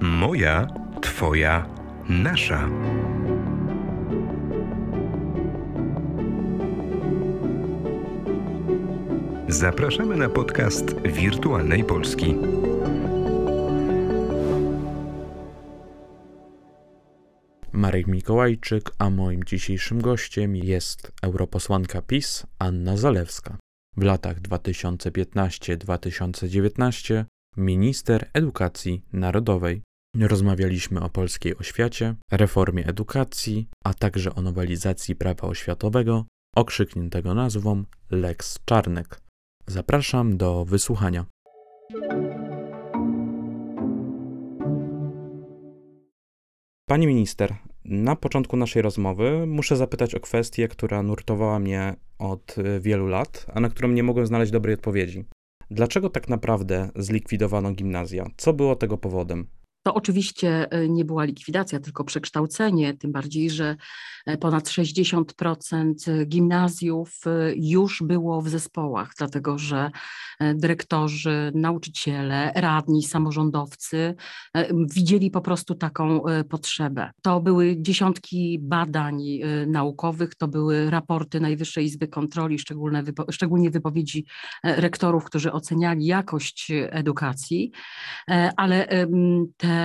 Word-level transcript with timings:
Moja, 0.00 0.66
Twoja, 1.00 1.66
nasza. 2.08 2.68
Zapraszamy 9.48 10.16
na 10.16 10.28
podcast 10.28 11.00
Wirtualnej 11.00 11.84
Polski. 11.84 12.36
Marek 17.72 18.06
Mikołajczyk, 18.06 18.90
a 18.98 19.10
moim 19.10 19.44
dzisiejszym 19.44 20.00
gościem 20.00 20.56
jest 20.56 21.12
europosłanka 21.22 22.02
PiS 22.02 22.46
Anna 22.58 22.96
Zalewska. 22.96 23.58
W 23.96 24.02
latach 24.02 24.40
2015-2019 24.40 27.24
minister 27.56 28.30
edukacji 28.34 29.02
narodowej. 29.12 29.82
Rozmawialiśmy 30.20 31.00
o 31.00 31.08
polskiej 31.08 31.58
oświacie, 31.58 32.14
reformie 32.30 32.86
edukacji, 32.86 33.68
a 33.84 33.94
także 33.94 34.34
o 34.34 34.42
nowelizacji 34.42 35.16
prawa 35.16 35.48
oświatowego, 35.48 36.24
okrzykniętego 36.56 37.34
nazwą 37.34 37.84
Lex 38.10 38.58
Czarnek. 38.64 39.20
Zapraszam 39.66 40.36
do 40.36 40.64
wysłuchania. 40.64 41.26
Pani 46.88 47.06
minister, 47.06 47.54
na 47.84 48.16
początku 48.16 48.56
naszej 48.56 48.82
rozmowy 48.82 49.46
muszę 49.46 49.76
zapytać 49.76 50.14
o 50.14 50.20
kwestię, 50.20 50.68
która 50.68 51.02
nurtowała 51.02 51.58
mnie 51.58 51.96
od 52.18 52.56
wielu 52.80 53.06
lat, 53.06 53.46
a 53.54 53.60
na 53.60 53.68
którą 53.68 53.88
nie 53.88 54.02
mogłem 54.02 54.26
znaleźć 54.26 54.52
dobrej 54.52 54.74
odpowiedzi. 54.74 55.24
Dlaczego 55.70 56.10
tak 56.10 56.28
naprawdę 56.28 56.90
zlikwidowano 56.96 57.72
gimnazja? 57.72 58.26
Co 58.36 58.52
było 58.52 58.76
tego 58.76 58.98
powodem? 58.98 59.46
To 59.86 59.94
oczywiście 59.94 60.70
e, 60.70 60.88
nie 60.88 61.04
była 61.04 61.24
likwidacja, 61.24 61.80
tylko 61.80 62.04
przekształcenie, 62.04 62.94
tym 62.94 63.12
bardziej, 63.12 63.50
że 63.50 63.76
e, 64.26 64.36
ponad 64.38 64.64
60% 64.64 66.26
gimnazjów 66.26 67.20
e, 67.26 67.30
już 67.56 68.02
było 68.02 68.42
w 68.42 68.48
zespołach, 68.48 69.12
dlatego 69.18 69.58
że 69.58 69.90
dyrektorzy, 70.54 71.52
nauczyciele, 71.54 72.52
radni, 72.54 73.02
samorządowcy 73.02 74.14
widzieli 74.94 75.30
po 75.30 75.40
prostu 75.40 75.74
taką 75.74 76.20
potrzebę. 76.48 77.10
To 77.22 77.40
były 77.40 77.76
dziesiątki 77.78 78.58
badań 78.62 79.22
naukowych, 79.66 80.34
to 80.34 80.48
były 80.48 80.90
raporty 80.90 81.40
Najwyższej 81.40 81.84
Izby 81.84 82.08
Kontroli, 82.08 82.58
szczególne 82.58 83.02
wypo, 83.02 83.24
szczególnie 83.32 83.70
wypowiedzi 83.70 84.26
rektorów, 84.64 85.24
którzy 85.24 85.52
oceniali 85.52 86.06
jakość 86.06 86.72
edukacji, 86.90 87.72
ale 88.56 88.88
te 89.56 89.75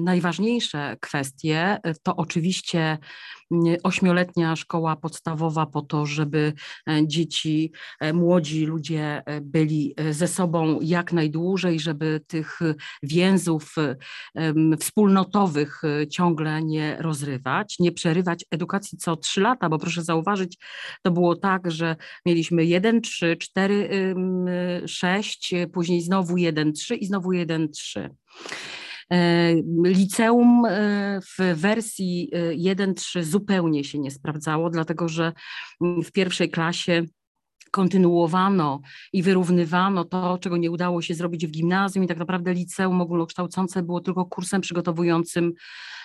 najważniejsze 0.00 0.96
kwestie 1.00 1.78
to 2.02 2.16
oczywiście 2.16 2.98
mm, 3.50 3.76
ośmioletnia 3.82 4.56
szkoła 4.56 4.96
podstawowa 4.96 5.66
po 5.66 5.82
to, 5.82 6.06
żeby 6.06 6.52
e, 6.88 7.06
dzieci, 7.06 7.72
e, 8.00 8.12
młodzi 8.12 8.66
ludzie 8.66 9.22
e, 9.26 9.40
byli 9.40 9.94
ze 10.10 10.28
sobą 10.28 10.78
jak 10.82 11.12
najdłużej, 11.12 11.80
żeby 11.80 12.20
tych 12.26 12.58
więzów 13.02 13.74
wspólnotowych 14.80 15.82
ciągle 16.10 16.62
nie 16.62 16.96
rozrywać, 17.00 17.76
nie 17.78 17.92
przerywać 17.92 18.44
edukacji 18.50 18.98
co 18.98 19.16
trzy 19.16 19.40
lata, 19.40 19.68
bo 19.68 19.78
proszę 19.78 20.02
zauważyć, 20.02 20.58
to 21.02 21.10
było 21.10 21.36
tak, 21.36 21.70
że 21.70 21.96
mieliśmy 22.26 22.64
1, 22.64 23.00
3, 23.00 23.36
4, 23.36 24.14
6, 24.86 25.54
później 25.72 26.00
znowu 26.00 26.36
1, 26.36 26.72
3 26.72 26.96
i 26.96 27.06
znowu 27.06 27.32
1, 27.32 27.70
3 27.70 28.10
liceum 29.84 30.64
e, 30.64 31.20
w 31.20 31.60
wersji 31.60 32.30
1.3 32.32 33.18
e, 33.18 33.24
zupełnie 33.24 33.84
się 33.84 33.98
nie 33.98 34.10
sprawdzało, 34.10 34.70
dlatego 34.70 35.08
że 35.08 35.32
w 35.80 36.12
pierwszej 36.12 36.50
klasie 36.50 37.04
kontynuowano 37.70 38.80
i 39.12 39.22
wyrównywano 39.22 40.04
to, 40.04 40.38
czego 40.38 40.56
nie 40.56 40.70
udało 40.70 41.02
się 41.02 41.14
zrobić 41.14 41.46
w 41.46 41.50
gimnazjum 41.50 42.04
i 42.04 42.08
tak 42.08 42.18
naprawdę 42.18 42.54
liceum 42.54 43.00
ogólnokształcące 43.00 43.82
było 43.82 44.00
tylko 44.00 44.24
kursem 44.24 44.60
przygotowującym 44.60 45.52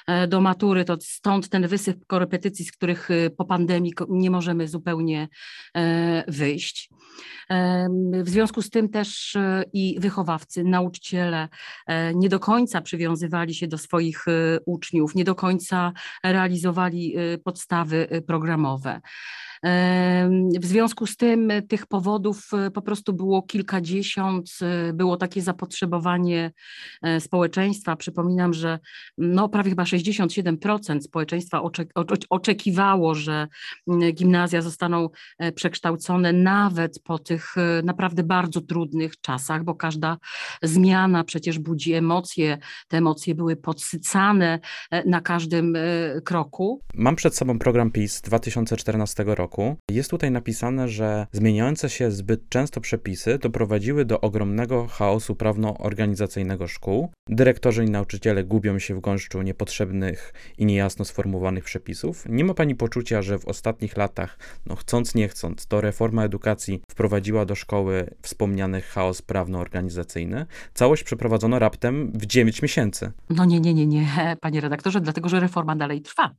E, 0.08 0.28
do 0.28 0.42
matury, 0.42 0.86
to 0.86 0.98
stąd 1.02 1.50
ten 1.50 1.68
wysyp 1.68 2.06
korepetycji, 2.08 2.66
z 2.66 2.72
których 2.72 3.12
e, 3.12 3.30
po 3.30 3.46
pandemii 3.46 3.94
nie 4.10 4.32
możemy 4.32 4.68
zupełnie 4.68 5.28
e, 5.76 6.24
wyjść. 6.28 6.90
W 8.24 8.30
związku 8.30 8.62
z 8.62 8.70
tym 8.70 8.90
też 8.90 9.38
i 9.74 9.98
wychowawcy, 10.00 10.64
nauczyciele 10.64 11.50
nie 12.16 12.30
do 12.30 12.40
końca 12.40 12.82
przywiązywali 12.82 13.56
się 13.56 13.68
do 13.68 13.78
swoich 13.78 14.26
uczniów, 14.66 15.16
nie 15.16 15.24
do 15.24 15.36
końca 15.36 15.94
realizowali 16.24 17.16
podstawy 17.44 18.24
programowe. 18.28 19.02
W 20.60 20.66
związku 20.66 21.08
z 21.08 21.18
tym 21.18 21.52
tych 21.70 21.88
powodów 21.88 22.50
e, 22.54 22.72
po 22.72 22.82
prostu 22.82 23.14
było 23.14 23.42
kilkadziesiąt, 23.42 24.50
e, 24.62 24.94
było 24.94 25.18
takie 25.18 25.42
zapotrzebowanie 25.42 26.52
e, 27.02 27.20
społeczeństwa. 27.20 27.96
Przypominam, 27.96 28.54
że 28.54 28.80
no 29.18 29.50
prawie 29.50 29.70
chyba 29.70 29.84
67% 29.84 31.02
społeczeństwa 31.02 31.62
oczekiwało, 32.30 33.16
że 33.16 33.48
gimnazja 34.14 34.62
zostaną 34.62 35.10
przekształcone 35.56 36.34
nawet 36.34 37.00
po 37.04 37.20
tych 37.20 37.56
naprawdę 37.84 38.24
bardzo 38.24 38.62
trudnych 38.62 39.22
czasach, 39.22 39.64
bo 39.64 39.76
każda 39.76 40.18
zmiana 40.64 41.24
przecież 41.24 41.60
budzi 41.60 41.94
emocje. 41.94 42.58
Te 42.88 42.98
emocje 42.98 43.36
były 43.36 43.56
podsycane 43.56 44.60
na 45.06 45.22
każdym 45.22 45.78
kroku. 46.26 46.82
Mam 46.94 47.16
przed 47.16 47.36
sobą 47.36 47.60
program 47.60 47.92
PiS 47.92 48.22
2014 48.22 49.24
roku 49.28 49.53
roku, 49.54 49.76
jest 49.92 50.10
tutaj 50.10 50.32
napisane, 50.32 50.88
że 50.88 51.28
zmieniające 51.32 51.90
się 51.90 52.12
zbyt 52.12 52.50
często 52.50 52.82
przepisy 52.82 53.38
doprowadziły 53.38 54.06
do 54.06 54.22
ogromnego 54.22 54.88
chaosu 54.88 55.36
prawno-organizacyjnego 55.36 56.68
szkół. 56.68 57.10
Dyrektorzy 57.30 57.86
i 57.86 57.90
nauczyciele 57.90 58.44
gubią 58.44 58.80
się 58.80 58.96
w 58.96 59.00
gąszczu 59.00 59.42
niepotrzebnych 59.42 60.34
i 60.58 60.66
niejasno 60.66 61.06
sformułowanych 61.06 61.64
przepisów. 61.64 62.26
Nie 62.30 62.46
ma 62.46 62.54
pani 62.54 62.76
poczucia, 62.76 63.22
że 63.22 63.40
w 63.40 63.46
ostatnich 63.46 63.98
latach, 63.98 64.38
no 64.66 64.76
chcąc 64.76 65.16
nie 65.16 65.28
chcąc, 65.28 65.68
to 65.68 65.82
reforma 65.82 66.24
edukacji 66.24 66.82
wprowadziła 66.92 67.46
do 67.46 67.56
szkoły 67.56 68.10
wspomniany 68.22 68.82
chaos 68.82 69.22
prawno-organizacyjny. 69.22 70.46
Całość 70.74 71.04
przeprowadzono 71.04 71.60
raptem 71.60 72.12
w 72.12 72.26
9 72.26 72.62
miesięcy. 72.62 73.12
No 73.30 73.46
nie, 73.46 73.60
nie, 73.60 73.74
nie, 73.74 73.88
nie, 73.88 74.08
panie 74.42 74.62
redaktorze, 74.62 75.02
dlatego 75.02 75.30
że 75.30 75.40
reforma 75.40 75.76
dalej 75.76 76.02
trwa. 76.02 76.36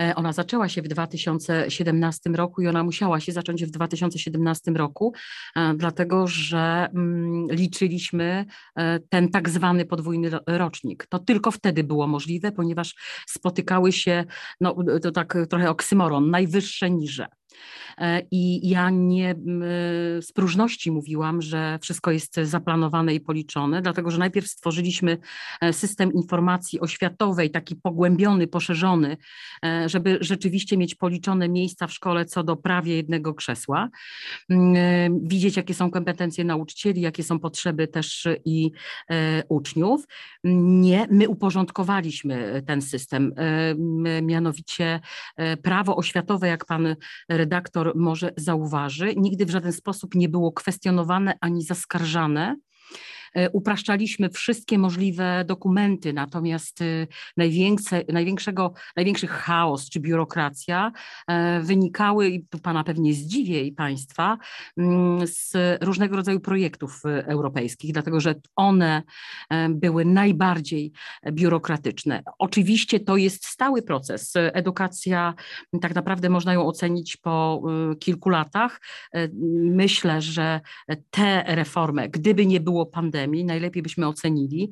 E, 0.00 0.14
ona 0.14 0.32
zaczęła 0.32 0.68
się 0.68 0.82
w 0.82 0.88
2017 0.88 2.30
roku 2.30 2.45
roku 2.46 2.62
i 2.62 2.68
ona 2.68 2.84
musiała 2.84 3.20
się 3.20 3.32
zacząć 3.32 3.64
w 3.64 3.70
2017 3.70 4.70
roku, 4.70 5.12
e, 5.56 5.74
dlatego 5.74 6.26
że 6.26 6.88
mm, 6.94 7.46
liczyliśmy 7.50 8.44
e, 8.76 9.00
ten 9.00 9.28
tak 9.28 9.48
zwany 9.48 9.84
podwójny 9.84 10.30
rocznik. 10.46 11.06
To 11.06 11.18
tylko 11.18 11.50
wtedy 11.50 11.84
było 11.84 12.06
możliwe, 12.06 12.52
ponieważ 12.52 12.94
spotykały 13.26 13.92
się, 13.92 14.24
no 14.60 14.76
to 15.02 15.12
tak 15.12 15.38
trochę 15.50 15.70
oksymoron, 15.70 16.30
najwyższe 16.30 16.90
niże. 16.90 17.26
E, 17.98 18.22
I 18.30 18.68
ja 18.68 18.90
nie 18.90 19.34
z 20.20 20.32
próżności 20.32 20.90
mówiłam, 20.90 21.42
że 21.42 21.78
wszystko 21.82 22.10
jest 22.10 22.34
zaplanowane 22.42 23.14
i 23.14 23.20
policzone, 23.20 23.82
dlatego 23.82 24.10
że 24.10 24.18
najpierw 24.18 24.46
stworzyliśmy 24.46 25.18
e, 25.60 25.72
system 25.72 26.12
informacji 26.12 26.80
oświatowej, 26.80 27.50
taki 27.50 27.76
pogłębiony, 27.76 28.46
poszerzony, 28.46 29.16
e, 29.64 29.88
żeby 29.88 30.18
rzeczywiście 30.20 30.76
mieć 30.76 30.94
policzone 30.94 31.48
miejsca 31.48 31.86
w 31.86 31.92
szkole 31.92 32.24
co 32.24 32.44
do 32.44 32.56
prawie 32.56 32.96
jednego 32.96 33.34
krzesła, 33.34 33.88
widzieć, 35.22 35.56
jakie 35.56 35.74
są 35.74 35.90
kompetencje 35.90 36.44
nauczycieli, 36.44 37.00
jakie 37.00 37.22
są 37.22 37.38
potrzeby 37.38 37.88
też 37.88 38.28
i 38.44 38.70
uczniów. 39.48 40.04
Nie, 40.44 41.06
my 41.10 41.28
uporządkowaliśmy 41.28 42.62
ten 42.66 42.82
system, 42.82 43.32
mianowicie 44.22 45.00
prawo 45.62 45.96
oświatowe, 45.96 46.48
jak 46.48 46.64
pan 46.64 46.96
redaktor 47.28 47.45
może 47.94 48.32
zauważy, 48.36 49.14
nigdy 49.16 49.46
w 49.46 49.50
żaden 49.50 49.72
sposób 49.72 50.14
nie 50.14 50.28
było 50.28 50.52
kwestionowane 50.52 51.38
ani 51.40 51.62
zaskarżane 51.62 52.56
upraszczaliśmy 53.52 54.30
wszystkie 54.30 54.78
możliwe 54.78 55.44
dokumenty, 55.44 56.12
natomiast 56.12 56.82
e, 56.82 57.06
największe, 57.36 58.02
największego, 58.08 58.72
największy 58.96 59.26
chaos 59.26 59.90
czy 59.90 60.00
biurokracja 60.00 60.92
e, 61.28 61.60
wynikały, 61.60 62.28
i 62.28 62.44
tu 62.44 62.58
Pana 62.58 62.84
pewnie 62.84 63.14
zdziwię 63.14 63.62
i 63.62 63.72
Państwa, 63.72 64.38
mm, 64.76 65.26
z 65.26 65.52
różnego 65.84 66.16
rodzaju 66.16 66.40
projektów 66.40 67.02
europejskich, 67.04 67.92
dlatego 67.92 68.20
że 68.20 68.34
one 68.56 69.02
były 69.70 70.04
najbardziej 70.04 70.92
biurokratyczne. 71.32 72.22
Oczywiście 72.38 73.00
to 73.00 73.16
jest 73.16 73.46
stały 73.46 73.82
proces. 73.82 74.32
Edukacja 74.36 75.34
tak 75.80 75.94
naprawdę 75.94 76.30
można 76.30 76.52
ją 76.52 76.66
ocenić 76.66 77.16
po 77.16 77.62
kilku 78.00 78.28
latach. 78.28 78.80
Myślę, 79.60 80.22
że 80.22 80.60
te 81.10 81.44
reformy, 81.46 82.08
gdyby 82.08 82.46
nie 82.46 82.60
było 82.60 82.86
pandemii, 82.86 83.25
pandemii, 83.26 83.44
najlepiej 83.44 83.82
byśmy 83.82 84.06
ocenili 84.06 84.70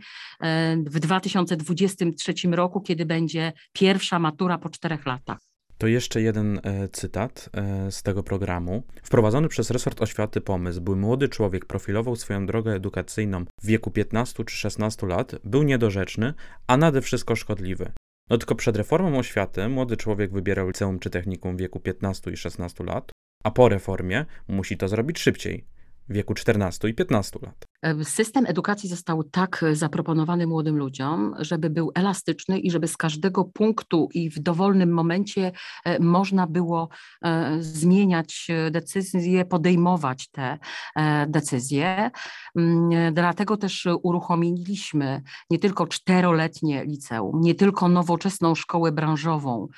w 0.86 1.00
2023 1.00 2.34
roku, 2.50 2.80
kiedy 2.80 3.06
będzie 3.06 3.52
pierwsza 3.72 4.18
matura 4.18 4.58
po 4.58 4.70
czterech 4.70 5.06
latach. 5.06 5.38
To 5.78 5.86
jeszcze 5.86 6.22
jeden 6.22 6.60
e, 6.62 6.88
cytat 6.88 7.50
e, 7.52 7.92
z 7.92 8.02
tego 8.02 8.22
programu. 8.22 8.82
Wprowadzony 9.02 9.48
przez 9.48 9.70
resort 9.70 10.02
oświaty 10.02 10.40
pomysł, 10.40 10.80
by 10.80 10.96
młody 10.96 11.28
człowiek 11.28 11.66
profilował 11.66 12.16
swoją 12.16 12.46
drogę 12.46 12.72
edukacyjną 12.72 13.44
w 13.62 13.66
wieku 13.66 13.90
15 13.90 14.44
czy 14.44 14.56
16 14.56 15.06
lat, 15.06 15.34
był 15.44 15.62
niedorzeczny, 15.62 16.34
a 16.66 16.76
nade 16.76 17.00
wszystko 17.00 17.36
szkodliwy. 17.36 17.92
No 18.30 18.38
tylko 18.38 18.54
przed 18.54 18.76
reformą 18.76 19.18
oświaty 19.18 19.68
młody 19.68 19.96
człowiek 19.96 20.32
wybierał 20.32 20.66
liceum 20.66 20.98
czy 20.98 21.10
technikum 21.10 21.56
w 21.56 21.60
wieku 21.60 21.80
15 21.80 22.30
i 22.30 22.36
16 22.36 22.84
lat, 22.84 23.10
a 23.44 23.50
po 23.50 23.68
reformie 23.68 24.26
musi 24.48 24.76
to 24.76 24.88
zrobić 24.88 25.18
szybciej, 25.18 25.64
wieku 26.08 26.34
14 26.34 26.88
i 26.88 26.94
15 26.94 27.38
lat. 27.42 27.66
System 28.02 28.46
edukacji 28.46 28.88
został 28.88 29.24
tak 29.24 29.64
zaproponowany 29.72 30.46
młodym 30.46 30.76
ludziom, 30.76 31.34
żeby 31.38 31.70
był 31.70 31.92
elastyczny 31.94 32.58
i 32.58 32.70
żeby 32.70 32.88
z 32.88 32.96
każdego 32.96 33.44
punktu 33.44 34.08
i 34.14 34.30
w 34.30 34.38
dowolnym 34.38 34.92
momencie 34.92 35.52
e, 35.84 35.98
można 35.98 36.46
było 36.46 36.88
e, 37.24 37.56
zmieniać 37.60 38.48
decyzje, 38.70 39.44
podejmować 39.44 40.28
te 40.28 40.58
e, 40.96 41.26
decyzje. 41.26 42.10
Mm, 42.56 43.14
dlatego 43.14 43.56
też 43.56 43.88
uruchomiliśmy 44.02 45.22
nie 45.50 45.58
tylko 45.58 45.86
czteroletnie 45.86 46.84
liceum, 46.84 47.40
nie 47.40 47.54
tylko 47.54 47.88
nowoczesną 47.88 48.54
szkołę 48.54 48.92
branżową, 48.92 49.68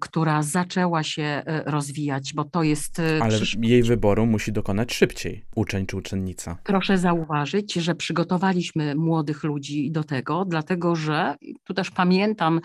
która 0.00 0.42
zaczęła 0.42 1.02
się 1.02 1.42
rozwijać, 1.46 2.34
bo 2.34 2.44
to 2.44 2.62
jest. 2.62 3.02
Ale 3.20 3.38
jej 3.62 3.82
wyboru 3.82 4.26
musi 4.26 4.52
dokonać 4.52 4.94
szybciej 4.94 5.44
uczeń 5.54 5.86
czy 5.86 5.96
uczennica. 5.96 6.58
Proszę 6.64 6.98
zauważyć, 6.98 7.74
że 7.74 7.94
przygotowaliśmy 7.94 8.94
młodych 8.94 9.44
ludzi 9.44 9.90
do 9.90 10.04
tego, 10.04 10.44
dlatego 10.44 10.96
że 10.96 11.34
tu 11.64 11.74
też 11.74 11.90
pamiętam 11.90 12.60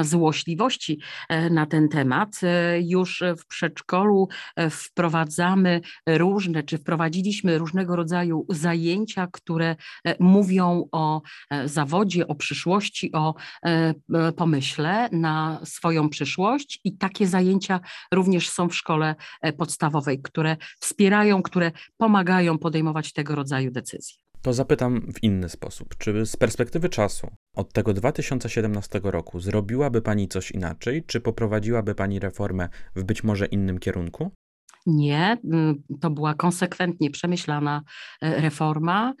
złośliwości 0.00 1.00
e, 1.28 1.50
na 1.50 1.66
ten 1.66 1.88
temat. 1.88 2.40
E, 2.42 2.80
już 2.80 3.22
w 3.38 3.46
przedszkolu 3.46 4.28
e, 4.56 4.70
wprowadzamy 4.70 5.80
różne, 6.06 6.62
czy 6.62 6.78
wprowadziliśmy 6.78 7.58
różnego 7.58 7.96
rodzaju 7.96 8.46
zajęcia, 8.48 9.28
które 9.32 9.76
mówią 10.20 10.88
o 10.92 11.22
zawodzie, 11.64 12.28
o 12.28 12.34
przyszłości, 12.34 13.12
o 13.12 13.34
pomyśle 14.36 15.08
na 15.12 15.60
swoją 15.64 16.08
przyszłość 16.08 16.80
i 16.84 16.96
takie 16.96 17.26
zajęcia 17.26 17.80
również 18.12 18.50
są 18.50 18.68
w 18.68 18.74
szkole 18.74 19.14
podstawowej, 19.58 20.22
które 20.22 20.56
wspierają, 20.80 21.42
które 21.42 21.72
pomagają 21.96 22.37
podejmować 22.58 23.12
tego 23.12 23.34
rodzaju 23.34 23.70
decyzje. 23.70 24.16
To 24.42 24.52
zapytam 24.52 25.12
w 25.12 25.22
inny 25.22 25.48
sposób. 25.48 25.96
Czy 25.98 26.26
z 26.26 26.36
perspektywy 26.36 26.88
czasu 26.88 27.30
od 27.56 27.72
tego 27.72 27.94
2017 27.94 29.00
roku 29.02 29.40
zrobiłaby 29.40 30.02
Pani 30.02 30.28
coś 30.28 30.50
inaczej? 30.50 31.02
Czy 31.06 31.20
poprowadziłaby 31.20 31.94
Pani 31.94 32.20
reformę 32.20 32.68
w 32.96 33.04
być 33.04 33.24
może 33.24 33.46
innym 33.46 33.78
kierunku? 33.78 34.30
Nie, 34.88 35.36
mm, 35.44 35.82
to 36.00 36.10
była 36.10 36.34
konsekwentnie 36.34 37.10
przemyślana 37.10 37.82
e, 38.20 38.40
reforma 38.40 39.14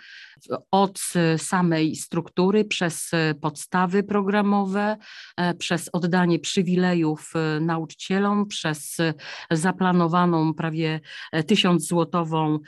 od 0.70 1.00
samej 1.36 1.96
struktury, 1.96 2.64
przez 2.64 3.10
podstawy 3.40 4.02
programowe, 4.02 4.96
e, 5.36 5.54
przez 5.54 5.90
oddanie 5.92 6.38
przywilejów 6.38 7.32
e, 7.34 7.60
nauczycielom, 7.60 8.46
przez 8.46 8.96
zaplanowaną 9.50 10.54
prawie 10.54 11.00
tysiąc 11.46 11.86
złotową 11.86 12.58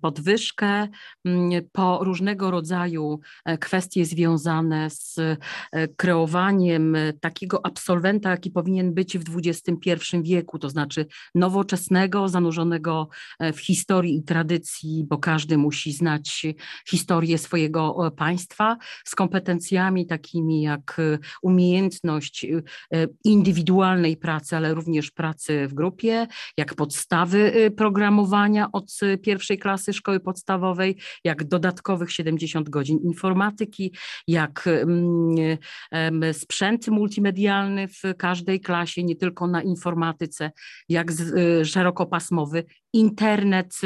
podwyżkę, 0.00 0.88
mm, 1.24 1.50
po 1.72 2.04
różnego 2.04 2.50
rodzaju 2.50 3.20
kwestie 3.60 4.04
związane 4.04 4.90
z 4.90 5.20
kreowaniem 5.96 6.96
takiego 7.20 7.66
absolwenta, 7.66 8.30
jaki 8.30 8.50
powinien 8.50 8.94
być 8.94 9.18
w 9.18 9.36
XXI 9.36 9.92
wieku, 10.22 10.58
to 10.58 10.70
znaczy 10.70 11.06
nowoczesnego, 11.34 12.28
zanurzonego 12.36 13.08
e, 13.38 13.52
w 13.52 13.60
historii 13.60 14.16
i 14.16 14.22
tradycji, 14.22 15.04
bo 15.08 15.18
każdy 15.18 15.58
musi 15.58 15.92
znać 15.92 16.46
historię 16.88 17.38
swojego 17.38 18.06
e, 18.06 18.10
państwa, 18.10 18.76
z 19.04 19.14
kompetencjami 19.14 20.06
takimi 20.06 20.62
jak 20.62 20.96
e, 20.98 21.18
umiejętność 21.42 22.46
indywidualnej 23.24 24.16
pracy, 24.16 24.56
ale 24.56 24.74
również 24.74 25.10
pracy 25.10 25.68
w 25.68 25.74
grupie, 25.74 26.26
jak 26.56 26.74
podstawy 26.74 27.70
programowania 27.76 28.72
od 28.72 29.00
pierwszej 29.22 29.58
klasy 29.58 29.92
szkoły 29.92 30.20
podstawowej, 30.20 30.96
jak 31.24 31.44
dodatkowych 31.44 32.12
70 32.12 32.68
godzin 32.68 32.98
informatyki, 32.98 33.92
jak 34.28 34.66
mm, 34.66 35.58
sprzęt 36.32 36.88
multimedialny 36.88 37.88
w 37.88 38.02
każdej 38.18 38.60
klasie, 38.60 39.04
nie 39.04 39.16
tylko 39.16 39.46
na 39.46 39.62
informatyce, 39.62 40.50
jak 40.88 41.12
szerokopasmowy 42.20 42.62
pasmowy, 42.62 42.64
internet, 42.92 43.80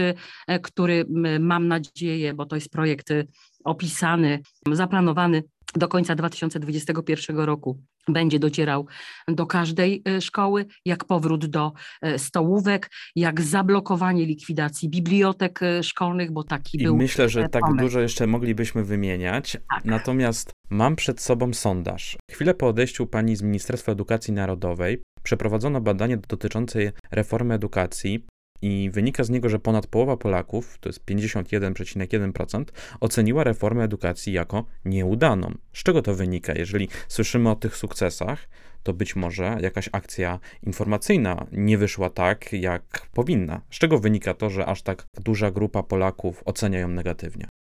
e, 0.46 0.60
który 0.60 1.04
mam 1.40 1.68
nadzieję, 1.68 2.34
bo 2.34 2.46
to 2.46 2.56
jest 2.56 2.70
projekt 2.70 3.10
e, 3.10 3.24
opisany, 3.64 4.40
zaplanowany 4.72 5.42
do 5.74 5.88
końca 5.88 6.14
2021 6.14 7.38
roku 7.38 7.80
będzie 8.12 8.38
docierał 8.38 8.86
do 9.28 9.46
każdej 9.46 10.02
e, 10.08 10.20
szkoły, 10.20 10.66
jak 10.84 11.04
powrót 11.04 11.46
do 11.46 11.72
stołówek, 12.16 12.90
jak 13.16 13.40
zablokowanie 13.40 14.26
likwidacji 14.26 14.88
bibliotek 14.88 15.60
szkolnych, 15.82 16.32
bo 16.32 16.44
taki 16.44 16.80
I 16.80 16.84
był. 16.84 16.96
Myślę, 16.96 17.28
że 17.28 17.48
tak 17.48 17.62
pomysł. 17.62 17.80
dużo 17.84 18.00
jeszcze 18.00 18.26
moglibyśmy 18.26 18.84
wymieniać. 18.84 19.52
Tak. 19.52 19.84
Natomiast 19.84 20.52
mam 20.70 20.96
przed 20.96 21.20
sobą 21.20 21.52
sondaż. 21.52 22.16
Chwilę 22.30 22.54
po 22.54 22.68
odejściu 22.68 23.06
pani 23.06 23.36
z 23.36 23.42
Ministerstwa 23.42 23.92
Edukacji 23.92 24.34
Narodowej 24.34 25.02
przeprowadzono 25.22 25.80
badanie 25.80 26.16
dotyczące 26.28 26.92
reformy 27.10 27.54
edukacji 27.54 28.26
i 28.62 28.90
wynika 28.92 29.24
z 29.24 29.30
niego, 29.30 29.48
że 29.48 29.58
ponad 29.58 29.86
połowa 29.86 30.16
Polaków, 30.16 30.78
to 30.80 30.88
jest 30.88 31.04
51,1%, 31.04 32.64
oceniła 33.00 33.44
reformę 33.44 33.84
edukacji 33.84 34.32
jako 34.32 34.64
nieudaną. 34.84 35.54
Z 35.72 35.82
czego 35.82 36.02
to 36.02 36.14
wynika? 36.14 36.52
Jeżeli 36.52 36.88
słyszymy 37.08 37.50
o 37.50 37.56
tych 37.56 37.76
sukcesach, 37.76 38.48
to 38.82 38.92
być 38.92 39.16
może 39.16 39.58
jakaś 39.60 39.88
akcja 39.92 40.38
informacyjna 40.62 41.46
nie 41.52 41.78
wyszła 41.78 42.10
tak, 42.10 42.52
jak 42.52 43.08
powinna. 43.14 43.60
Z 43.70 43.78
czego 43.78 43.98
wynika 43.98 44.34
to, 44.34 44.50
że 44.50 44.66
aż 44.66 44.82
tak 44.82 45.06
duża 45.20 45.50
grupa 45.50 45.82
Polaków 45.82 46.42
ocenia 46.44 46.78
ją 46.78 46.88
negatywnie? 46.88 47.59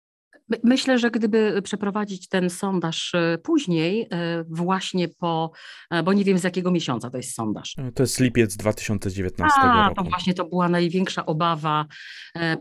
Myślę, 0.63 0.99
że 0.99 1.11
gdyby 1.11 1.61
przeprowadzić 1.61 2.27
ten 2.27 2.49
sondaż 2.49 3.15
e, 3.15 3.37
później, 3.43 4.07
e, 4.11 4.43
właśnie 4.49 5.07
po, 5.07 5.51
e, 5.89 6.03
bo 6.03 6.13
nie 6.13 6.23
wiem 6.23 6.37
z 6.37 6.43
jakiego 6.43 6.71
miesiąca 6.71 7.09
to 7.09 7.17
jest 7.17 7.35
sondaż. 7.35 7.75
To 7.95 8.03
jest 8.03 8.19
lipiec 8.19 8.57
2019 8.57 9.59
A, 9.61 9.87
roku. 9.87 10.03
To 10.03 10.09
właśnie 10.09 10.33
to 10.33 10.45
była 10.45 10.69
największa 10.69 11.25
obawa 11.25 11.85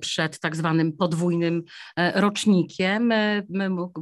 przed 0.00 0.40
tak 0.40 0.56
zwanym 0.56 0.92
podwójnym 0.92 1.62
rocznikiem. 2.14 3.12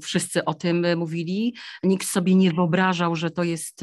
Wszyscy 0.02 0.44
o 0.44 0.54
tym 0.54 0.86
mówili. 0.96 1.54
Nikt 1.82 2.06
sobie 2.06 2.34
nie 2.34 2.52
wyobrażał, 2.52 3.16
że 3.16 3.30
to 3.30 3.44
jest 3.44 3.80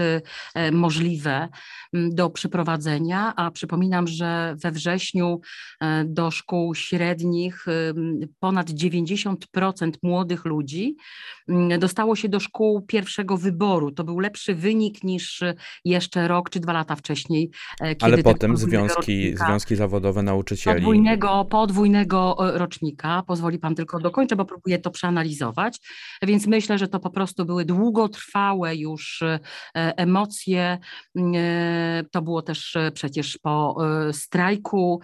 możliwe 0.72 1.50
do 1.94 2.30
przeprowadzenia, 2.30 3.34
a 3.36 3.52
przypominam, 3.52 4.08
że 4.08 4.56
we 4.64 4.72
wrześniu 4.72 5.42
do 6.06 6.32
szkół 6.32 6.76
średnich 6.76 7.66
ponad 8.40 8.70
90% 8.70 9.93
młodych 10.04 10.46
ludzi 10.46 10.96
mm, 11.50 11.80
dostało 11.80 12.16
się 12.16 12.30
do 12.30 12.40
szkół 12.40 12.82
pierwszego 12.82 13.38
wyboru. 13.38 13.92
To 13.92 14.04
był 14.04 14.20
lepszy 14.20 14.56
wynik 14.56 15.04
niż 15.04 15.44
jeszcze 15.86 16.28
rok 16.28 16.50
czy 16.50 16.60
dwa 16.60 16.74
lata 16.74 16.96
wcześniej. 16.96 17.52
E, 17.82 17.96
Ale 18.02 18.18
potem 18.18 18.58
związki, 18.58 19.38
związki 19.38 19.76
zawodowe 19.76 20.24
nauczycieli. 20.24 20.76
Podwójnego, 20.76 21.46
podwójnego 21.46 22.36
e, 22.56 22.58
rocznika. 22.58 23.24
Pozwoli 23.28 23.60
pan 23.60 23.76
tylko 23.76 24.00
dokończę, 24.00 24.36
bo 24.36 24.46
próbuję 24.46 24.80
to 24.80 24.92
przeanalizować. 24.92 25.80
Więc 26.22 26.48
myślę, 26.48 26.78
że 26.78 26.88
to 26.88 27.00
po 27.00 27.10
prostu 27.10 27.46
były 27.46 27.66
długotrwałe 27.66 28.76
już 28.76 29.22
e, 29.22 29.40
emocje. 29.76 30.78
Mm, 31.16 32.06
to 32.12 32.22
było 32.22 32.42
też 32.42 32.78
przecież 32.94 33.38
po 33.38 33.78
strajku, 34.12 35.02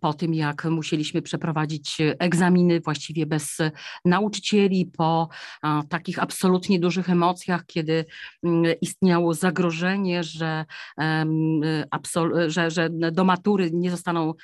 po 0.00 0.14
tym 0.14 0.34
jak 0.34 0.64
musieliśmy 0.64 1.22
przeprowadzić 1.22 1.98
egzaminy 2.18 2.80
właściwie 2.80 3.26
bez 3.26 3.58
nauczycieli, 4.04 4.86
po 4.86 5.28
takich 5.88 6.18
absolutnie 6.18 6.80
dużych 6.80 7.10
emocjach, 7.10 7.66
kiedy 7.66 8.04
mm, 8.42 8.64
istniało 8.80 9.34
zagrożenie, 9.34 10.24
że, 10.24 10.64
że, 12.46 12.70
że 12.70 12.90
do 12.90 13.24
matury 13.24 13.70
nie 13.72 13.90
zostaną 13.90 14.34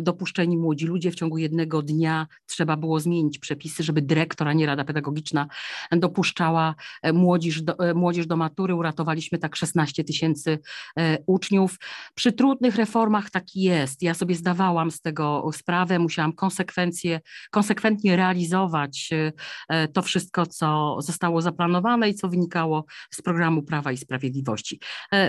dopuszczeni 0.00 0.56
młodzi 0.56 0.86
ludzie. 0.86 1.10
W 1.10 1.14
ciągu 1.14 1.38
jednego 1.38 1.82
dnia 1.82 2.26
trzeba 2.46 2.76
było 2.76 3.00
zmienić 3.00 3.38
przepisy, 3.38 3.82
żeby 3.82 4.02
dyrektor, 4.02 4.48
a 4.48 4.52
nie 4.52 4.66
Rada 4.66 4.84
Pedagogiczna 4.84 5.46
dopuszczała 5.92 6.74
e, 7.02 7.12
młodzież 7.12 7.62
do, 7.62 7.78
e, 7.78 7.94
młodzież 7.94 8.26
do 8.26 8.36
matury. 8.36 8.74
Uratowaliśmy 8.74 9.38
tak 9.38 9.56
16 9.56 10.04
tysięcy 10.04 10.58
e, 10.98 11.18
uczniów. 11.26 11.76
Przy 12.14 12.32
trudnych 12.32 12.76
reformach 12.76 13.30
tak 13.30 13.44
jest. 13.54 14.02
Ja 14.02 14.14
sobie 14.14 14.34
zdawałam 14.34 14.90
z 14.90 15.00
tego 15.00 15.50
sprawę, 15.52 15.98
musiałam 15.98 16.32
konsekwencje, 16.32 17.20
konsekwentnie 17.50 18.16
realizować 18.16 18.93
realizować 18.94 19.10
to 19.92 20.02
wszystko, 20.02 20.46
co 20.46 20.96
zostało 21.00 21.42
zaplanowane 21.42 22.08
i 22.08 22.14
co 22.14 22.28
wynikało 22.28 22.84
z 23.10 23.22
programu 23.22 23.62
Prawa 23.62 23.92
i 23.92 23.96
Sprawiedliwości. 23.96 24.80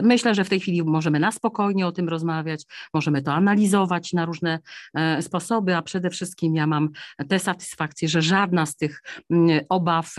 Myślę, 0.02 0.36
że 0.36 0.44
w 0.44 0.50
tej 0.50 0.60
chwili 0.60 0.84
możemy 0.84 1.20
na 1.20 1.32
spokojnie 1.32 1.88
o 1.88 1.92
tym 1.92 2.10
rozmawiać, 2.10 2.64
możemy 2.94 3.22
to 3.22 3.34
analizować 3.34 4.14
na 4.14 4.26
różne 4.26 4.60
sposoby, 5.22 5.76
a 5.76 5.82
przede 5.82 6.10
wszystkim 6.10 6.56
ja 6.56 6.68
mam 6.68 6.90
tę 7.30 7.40
satysfakcję, 7.40 8.08
że 8.08 8.22
żadna 8.22 8.66
z 8.66 8.76
tych 8.76 9.02
obaw 9.70 10.16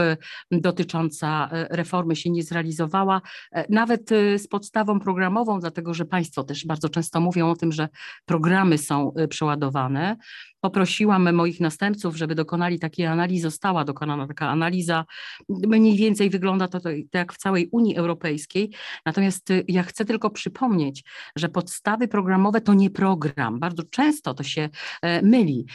dotycząca 0.51 1.49
reformy 1.53 2.17
się 2.17 2.31
nie 2.31 2.43
zrealizowała, 2.43 3.21
nawet 3.69 4.11
z 4.37 4.49
podstawą 4.49 5.01
programową, 5.01 5.61
dlatego 5.61 5.95
że 5.95 6.05
Państwo 6.05 6.45
też 6.45 6.67
bardzo 6.67 6.89
często 6.89 7.21
mówią 7.21 7.51
o 7.51 7.57
tym, 7.57 7.73
że 7.73 7.89
programy 8.25 8.79
są 8.79 9.13
przeładowane. 9.31 10.17
Poprosiłam 10.61 11.35
moich 11.35 11.61
następców, 11.61 12.17
żeby 12.17 12.35
dokonali 12.35 12.79
takiej 12.79 13.07
analizy, 13.07 13.43
została 13.43 13.85
dokonana 13.85 14.27
taka 14.27 14.49
analiza. 14.49 15.05
Mniej 15.49 15.97
więcej 15.97 16.31
wygląda 16.31 16.69
to 16.69 16.81
tak 16.81 16.95
jak 17.15 17.33
w 17.33 17.37
całej 17.37 17.69
Unii 17.73 17.97
Europejskiej. 17.97 18.71
Natomiast 19.07 19.51
y, 19.51 19.65
ja 19.69 19.83
chcę 19.83 20.05
tylko 20.05 20.31
przypomnieć, 20.31 21.05
że 21.37 21.49
podstawy 21.49 22.09
programowe 22.09 22.61
to 22.61 22.75
nie 22.75 22.91
program. 22.91 23.61
Bardzo 23.61 23.83
często 23.91 24.35
to 24.35 24.43
się 24.43 24.69
e, 25.03 25.23
myli. 25.23 25.67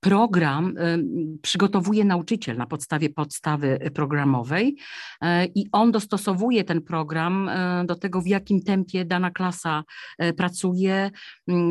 Program 0.00 0.76
y, 0.76 1.04
przygotowuje 1.42 2.04
nauczyciel 2.04 2.56
na 2.56 2.66
podstawie 2.66 3.10
podstawy 3.10 3.90
programowej 3.94 4.76
e, 5.22 5.46
i 5.46 5.66
on 5.72 5.92
dostosowuje 5.92 6.64
ten 6.64 6.82
program 6.82 7.48
e, 7.48 7.84
do 7.86 7.96
tego, 7.96 8.22
w 8.22 8.26
jakim 8.26 8.62
tempie 8.62 9.04
dana 9.04 9.30
klasa 9.30 9.84
pracuje, 10.36 11.10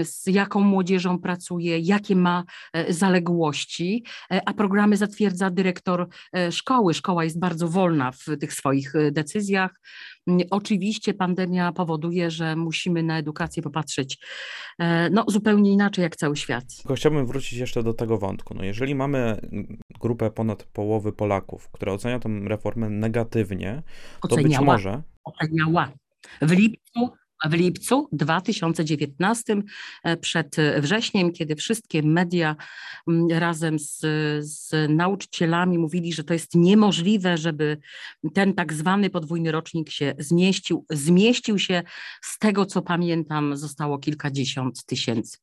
z 0.04 0.28
jaką 0.28 0.62
młodzieżą 0.62 1.20
pracuje, 1.20 1.80
jakie 1.80 2.16
ma 2.16 2.44
zaległości, 2.89 4.04
e, 4.32 4.42
a 4.46 4.54
programy 4.54 4.98
zatwierdza 4.98 5.50
dyrektor 5.50 6.08
e, 6.34 6.51
szkoły. 6.51 6.94
Szkoła 6.94 7.24
jest 7.24 7.39
bardzo 7.39 7.68
wolna 7.68 8.12
w 8.12 8.25
tych 8.39 8.54
swoich 8.54 8.94
decyzjach. 9.12 9.72
Mm, 10.28 10.48
oczywiście 10.51 11.13
pandemia 11.13 11.72
powoduje, 11.72 12.32
że 12.32 12.56
musimy 12.56 13.04
na 13.04 13.18
edukację 13.18 13.63
popatrzeć 13.63 14.18
no, 15.12 15.25
zupełnie 15.28 15.72
inaczej 15.72 16.04
jak 16.04 16.16
cały 16.16 16.38
świat. 16.38 16.63
Tylko 16.78 16.96
chciałbym 16.96 17.25
wrócić 17.25 17.60
jeszcze 17.60 17.84
do 17.84 17.94
tego 17.94 18.18
wątku. 18.18 18.54
No, 18.54 18.63
jeżeli 18.63 18.96
mamy 18.96 19.42
grupę 20.00 20.32
ponad 20.32 20.63
połowy 20.63 21.13
Polaków, 21.13 21.70
która 21.72 21.94
ocenia 21.94 22.20
tę 22.20 22.30
reformę 22.44 22.89
negatywnie, 22.89 23.84
to 24.22 24.28
Oceniała. 24.28 24.60
być 24.60 24.66
może... 24.66 25.01
Oceniała. 25.24 25.92
W 26.42 26.51
lipcu 26.51 27.10
w 27.46 27.53
lipcu 27.53 28.08
2019, 28.12 29.63
e, 30.03 30.17
przed 30.17 30.55
wrześniem, 30.79 31.31
kiedy 31.31 31.55
wszystkie 31.55 32.03
media 32.03 32.55
mm, 33.08 33.27
razem 33.39 33.79
z, 33.79 34.00
z 34.46 34.72
nauczycielami 34.89 35.77
mówili, 35.77 36.13
że 36.13 36.24
to 36.24 36.34
jest 36.34 36.55
niemożliwe, 36.55 37.38
żeby 37.38 37.77
ten 38.34 38.53
tak 38.53 38.74
zwany 38.74 39.10
podwójny 39.10 39.51
rocznik 39.51 39.89
się 39.89 40.13
zmieścił. 40.19 40.86
Zmieścił 40.89 41.60
się, 41.60 41.84
z 42.22 42.39
tego 42.39 42.65
co 42.65 42.81
pamiętam, 42.81 43.58
zostało 43.58 44.00
kilkadziesiąt 44.00 44.86
tysięcy. 44.86 45.38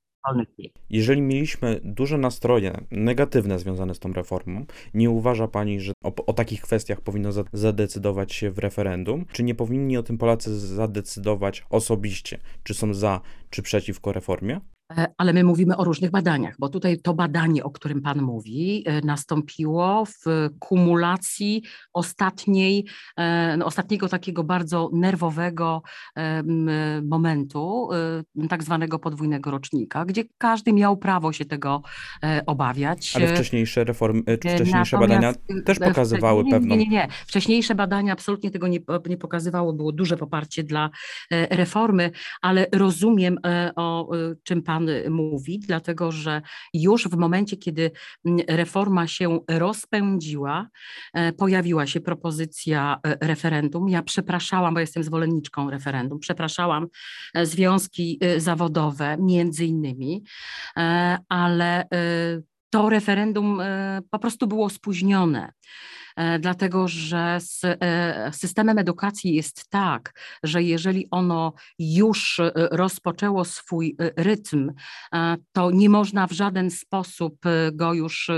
Jeżeli 0.91 1.23
mieliśmy 1.23 1.81
duże 1.85 2.19
nastroje 2.19 2.81
negatywne 2.91 3.59
związane 3.59 3.95
z 3.95 3.99
tą 3.99 4.13
reformą, 4.13 4.67
nie 4.95 5.11
uważa 5.11 5.49
Pani, 5.49 5.81
że 5.81 5.93
o, 6.05 6.15
o, 6.27 6.33
takich 6.33 6.61
kwestiach 6.61 7.01
powinno 7.01 7.31
zadecydować 7.53 8.33
się 8.33 8.51
w 8.51 8.59
referendum? 8.59 9.25
Czy 9.33 9.43
nie 9.43 9.55
powinni 9.55 9.97
o 9.97 10.03
tym 10.03 10.19
Polacy 10.19 10.59
zadecydować 10.59 11.65
osobiście, 11.71 12.39
czy 12.63 12.75
są 12.75 12.95
za, 12.95 13.21
czy 13.51 13.63
przeciwko 13.63 14.13
reformie? 14.13 14.61
E, 14.93 15.07
ale 15.19 15.33
my 15.33 15.45
mówimy 15.45 15.77
o 15.77 15.85
różnych 15.85 16.11
badaniach, 16.11 16.55
bo 16.59 16.69
tutaj 16.69 17.01
to 17.01 17.15
badanie, 17.15 17.65
o 17.65 17.71
którym 17.71 18.03
Pan 18.03 18.23
mówi, 18.23 18.83
e, 18.87 19.01
nastąpiło 19.01 20.05
w 20.05 20.51
kumulacji 20.59 21.63
ostatniej, 21.93 22.87
e, 23.17 23.57
no, 23.57 23.67
ostatniego 23.67 24.09
takiego 24.09 24.45
bardzo 24.45 24.91
nerwowego 24.93 25.83
momentu, 27.03 27.89
tak 28.49 28.63
zwanego 28.63 28.99
podwójnego 28.99 29.51
rocznika, 29.51 30.05
gdzie 30.05 30.25
każdy 30.39 30.73
miał 30.73 30.97
prawo 30.97 31.33
się 31.33 31.45
tego 31.45 31.83
obawiać. 32.47 33.17
Ale 33.17 33.29
wcześniejsze 33.29 33.85
reformy, 33.85 34.23
wcześniejsze 34.41 34.99
badania 34.99 35.33
też 35.65 35.79
pokazywały 35.79 36.45
nie, 36.45 36.51
pewną... 36.51 36.77
Nie, 36.77 36.77
nie, 36.77 36.89
nie. 36.89 37.09
Wcześniejsze 37.27 37.75
badania 37.75 38.13
absolutnie 38.13 38.51
tego 38.51 38.69
nie, 38.69 38.79
nie 39.09 39.17
pokazywało, 39.17 39.73
było 39.73 39.93
duże 39.93 40.17
poparcie 40.17 40.63
dla 40.65 40.91
reformy, 41.31 42.11
ale 42.43 42.67
rozumiem, 42.73 43.39
o 43.77 44.09
czym 44.43 44.63
Pan 44.63 44.76
Pan 44.77 44.89
mówi, 45.11 45.59
dlatego 45.59 46.13
że 46.13 46.43
już 46.75 47.09
w 47.09 47.17
momencie, 47.17 47.57
kiedy 47.57 47.91
mm, 48.25 48.41
reforma 48.49 49.07
się 49.07 49.41
rozpędziła, 49.49 50.69
e, 51.15 51.33
pojawiła 51.33 51.87
się 51.87 52.01
propozycja 52.01 52.99
e, 53.07 53.27
referendum. 53.27 53.89
Ja 53.89 54.03
przepraszałam, 54.03 54.75
bo 54.75 54.81
jestem 54.81 55.03
zwolenniczką 55.03 55.71
referendum, 55.71 56.19
przepraszałam 56.19 56.87
e, 57.35 57.47
związki 57.47 58.21
zawodowe 58.37 59.17
między 59.21 59.65
innymi, 59.67 60.25
ale 61.29 61.89
to 62.71 62.89
referendum 62.89 63.63
po 64.11 64.19
prostu 64.19 64.47
było 64.47 64.71
spóźnione. 64.71 65.53
E, 66.17 66.39
dlatego 66.39 66.89
że 66.89 67.39
z 67.41 67.61
e, 67.65 68.31
systemem 68.33 68.79
edukacji 68.79 69.35
jest 69.35 69.69
tak, 69.69 70.13
że 70.43 70.63
jeżeli 70.63 71.09
ono 71.11 71.53
już 71.79 72.41
e, 72.41 72.53
rozpoczęło 72.55 73.45
swój 73.45 73.97
rytm, 74.17 74.73
to 75.53 75.71
nie 75.71 75.89
można 75.91 76.27
w 76.27 76.33
żaden 76.33 76.71
sposób 76.71 77.35
go 77.73 77.95
już 77.95 78.31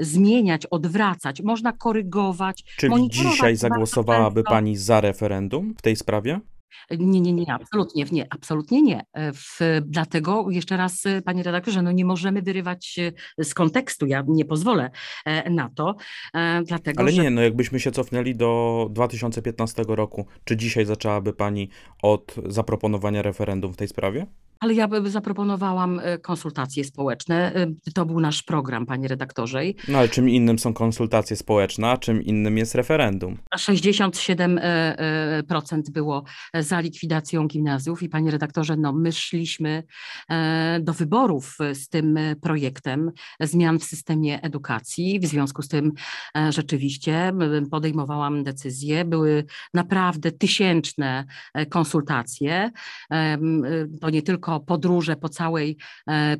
zmieniać, 0.00 0.66
odwracać. 0.66 1.42
Można 1.42 1.72
korygować. 1.72 2.64
Czyli 2.76 3.08
dzisiaj 3.08 3.56
zagłosowałaby 3.56 4.42
Pani 4.42 4.76
za 4.76 5.00
referendum 5.00 5.74
w 5.78 5.82
tej 5.82 5.96
sprawie? 5.96 6.40
Nie, 6.90 7.20
nie, 7.20 7.32
nie, 7.32 7.52
absolutnie 7.52 8.06
nie, 8.12 8.26
absolutnie 8.30 8.82
nie. 8.82 9.02
E, 9.12 9.32
w, 9.32 9.58
dlatego 9.86 10.50
jeszcze 10.50 10.76
raz, 10.76 11.06
e, 11.06 11.22
panie 11.22 11.42
redaktorze, 11.42 11.82
no 11.82 11.92
nie 11.92 12.04
możemy 12.04 12.42
wyrywać 12.42 13.00
z 13.38 13.54
kontekstu, 13.54 14.06
ja 14.06 14.24
nie 14.28 14.44
pozwolę 14.44 14.90
e, 15.24 15.50
na 15.50 15.70
to, 15.74 15.96
dlatego 16.64 17.00
Ale 17.00 17.12
że... 17.12 17.22
nie, 17.22 17.30
no 17.30 17.42
jakbyśmy 17.42 17.80
się 17.80 17.92
cofnęli 17.92 18.34
do 18.34 18.88
2015 18.90 19.84
roku, 19.88 20.26
czy 20.44 20.56
dzisiaj 20.56 20.84
zaczęłaby 20.84 21.32
pani 21.32 21.68
od 22.02 22.34
zaproponowania 22.46 23.22
referendum 23.22 23.72
w 23.72 23.76
tej 23.76 23.88
sprawie? 23.88 24.26
Ale 24.60 24.74
ja 24.74 24.88
zaproponowałam 25.04 26.00
konsultacje 26.22 26.84
społeczne. 26.84 27.52
To 27.94 28.06
był 28.06 28.20
nasz 28.20 28.42
program, 28.42 28.86
panie 28.86 29.08
redaktorze. 29.08 29.60
No 29.88 29.98
ale 29.98 30.08
czym 30.08 30.28
innym 30.28 30.58
są 30.58 30.74
konsultacje 30.74 31.36
społeczne, 31.36 31.90
a 31.90 31.96
czym 31.96 32.22
innym 32.22 32.58
jest 32.58 32.74
referendum? 32.74 33.38
67% 33.56 35.90
było 35.90 36.24
za 36.54 36.80
likwidacją 36.80 37.46
gimnazjów 37.46 38.02
i 38.02 38.08
panie 38.08 38.30
redaktorze, 38.30 38.76
no 38.76 38.92
my 38.92 39.12
szliśmy 39.12 39.82
e, 40.30 40.80
do 40.80 40.92
wyborów 40.92 41.58
z 41.72 41.88
tym 41.88 42.18
projektem 42.42 43.10
zmian 43.40 43.78
w 43.78 43.84
systemie 43.84 44.42
edukacji. 44.42 45.20
W 45.20 45.26
związku 45.26 45.62
z 45.62 45.68
tym 45.68 45.92
e, 46.36 46.52
rzeczywiście 46.52 47.32
podejmowałam 47.70 48.44
decyzje. 48.44 49.04
Były 49.04 49.44
naprawdę 49.74 50.32
tysięczne 50.32 51.24
e, 51.54 51.66
konsultacje. 51.66 52.70
To 54.00 54.10
nie 54.10 54.22
tylko 54.22 54.45
podróże 54.66 55.16
po 55.16 55.28
całej 55.28 55.76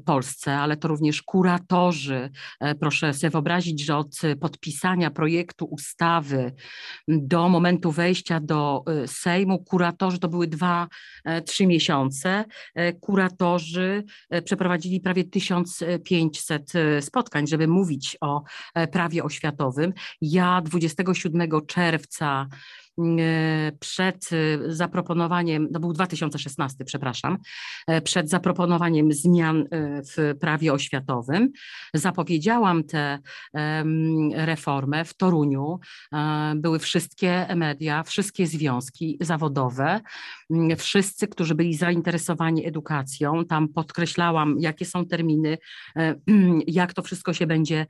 Polsce, 0.04 0.58
ale 0.58 0.76
to 0.76 0.88
również 0.88 1.22
kuratorzy. 1.22 2.30
Proszę 2.80 3.14
sobie 3.14 3.30
wyobrazić, 3.30 3.84
że 3.84 3.96
od 3.96 4.16
podpisania 4.40 5.10
projektu 5.10 5.64
ustawy 5.64 6.52
do 7.08 7.48
momentu 7.48 7.92
wejścia 7.92 8.40
do 8.40 8.84
Sejmu 9.06 9.64
kuratorzy 9.64 10.18
to 10.18 10.28
były 10.28 10.46
dwa, 10.46 10.88
e, 11.25 11.42
trzy 11.42 11.66
miesiące. 11.66 12.44
E, 12.75 12.92
kuratorzy 12.92 14.04
e, 14.30 14.42
przeprowadzili 14.42 15.00
prawie 15.00 15.25
1500 15.25 16.72
spotkań, 17.00 17.46
żeby 17.46 17.68
mówić 17.68 18.16
o 18.20 18.42
prawie 18.92 19.25
oświatowym. 19.25 19.92
Ja 20.20 20.62
27 20.64 21.50
czerwca 21.66 22.46
E, 22.46 22.85
przed 23.80 24.28
e, 24.32 24.74
zaproponowaniem, 24.74 25.72
to 25.72 25.80
był 25.80 25.92
2016, 25.92 26.84
przepraszam, 26.84 27.38
e, 27.86 28.00
przed 28.00 28.30
zaproponowaniem 28.30 29.12
zmian 29.12 29.64
w 30.16 30.34
prawie 30.40 30.72
oświatowym, 30.72 31.52
zapowiedziałam 31.94 32.84
tę 32.84 33.18
reformę 34.34 35.04
w 35.04 35.14
Toruniu. 35.14 35.78
Były 36.56 36.78
wszystkie 36.78 37.46
media, 37.56 38.02
wszystkie 38.02 38.46
związki 38.46 39.18
zawodowe, 39.20 40.00
wszyscy, 40.78 41.28
którzy 41.28 41.54
byli 41.54 41.74
zainteresowani 41.74 42.66
edukacją. 42.66 43.44
Tam 43.44 43.68
podkreślałam, 43.68 44.56
jakie 44.58 44.84
są 44.84 45.06
terminy, 45.06 45.58
jak 46.66 46.94
to 46.94 47.02
wszystko 47.02 47.32
się 47.32 47.46
będzie 47.46 47.86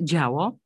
działo. 0.00 0.58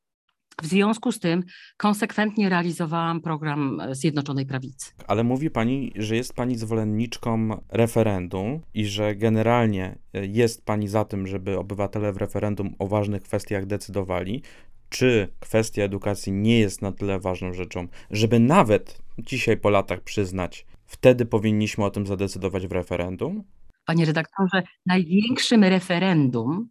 W 0.62 0.66
związku 0.66 1.12
z 1.12 1.21
tym 1.21 1.42
konsekwentnie 1.76 2.49
realizowałam 2.49 3.21
program 3.21 3.83
Zjednoczonej 3.92 4.47
Prawicy. 4.47 4.92
Ale 5.07 5.25
mówi 5.25 5.50
Pani, 5.50 5.92
że 5.97 6.16
jest 6.16 6.35
Pani 6.35 6.57
zwolenniczką 6.59 7.61
referendum 7.69 8.61
i 8.75 8.87
że 8.87 9.16
generalnie 9.16 9.99
jest 10.12 10.64
Pani 10.64 10.88
za 10.88 11.04
tym, 11.04 11.26
żeby 11.26 11.59
obywatele 11.59 12.12
w 12.12 12.16
referendum 12.16 12.75
o 12.78 12.87
ważnych 12.87 13.23
kwestiach 13.23 13.66
decydowali. 13.66 14.42
czy 14.88 15.28
kwestia 15.40 15.83
edukacji 15.83 16.33
nie 16.33 16.59
jest 16.59 16.83
na 16.83 16.92
tyle 16.92 17.21
ważną 17.21 17.52
rzeczą, 17.52 17.88
żeby 18.11 18.38
nawet 18.40 18.99
dzisiaj 19.19 19.57
po 19.57 19.71
latach 19.71 20.00
przyznać, 20.00 20.66
wtedy 20.87 21.26
powinniśmy 21.26 21.85
o 21.85 21.90
tym 21.90 22.07
zadecydować 22.07 22.66
w 22.66 22.73
referendum? 22.73 23.45
Panie 23.85 24.04
redaktorze, 24.04 24.62
największym 24.87 25.64
referendum 25.64 26.69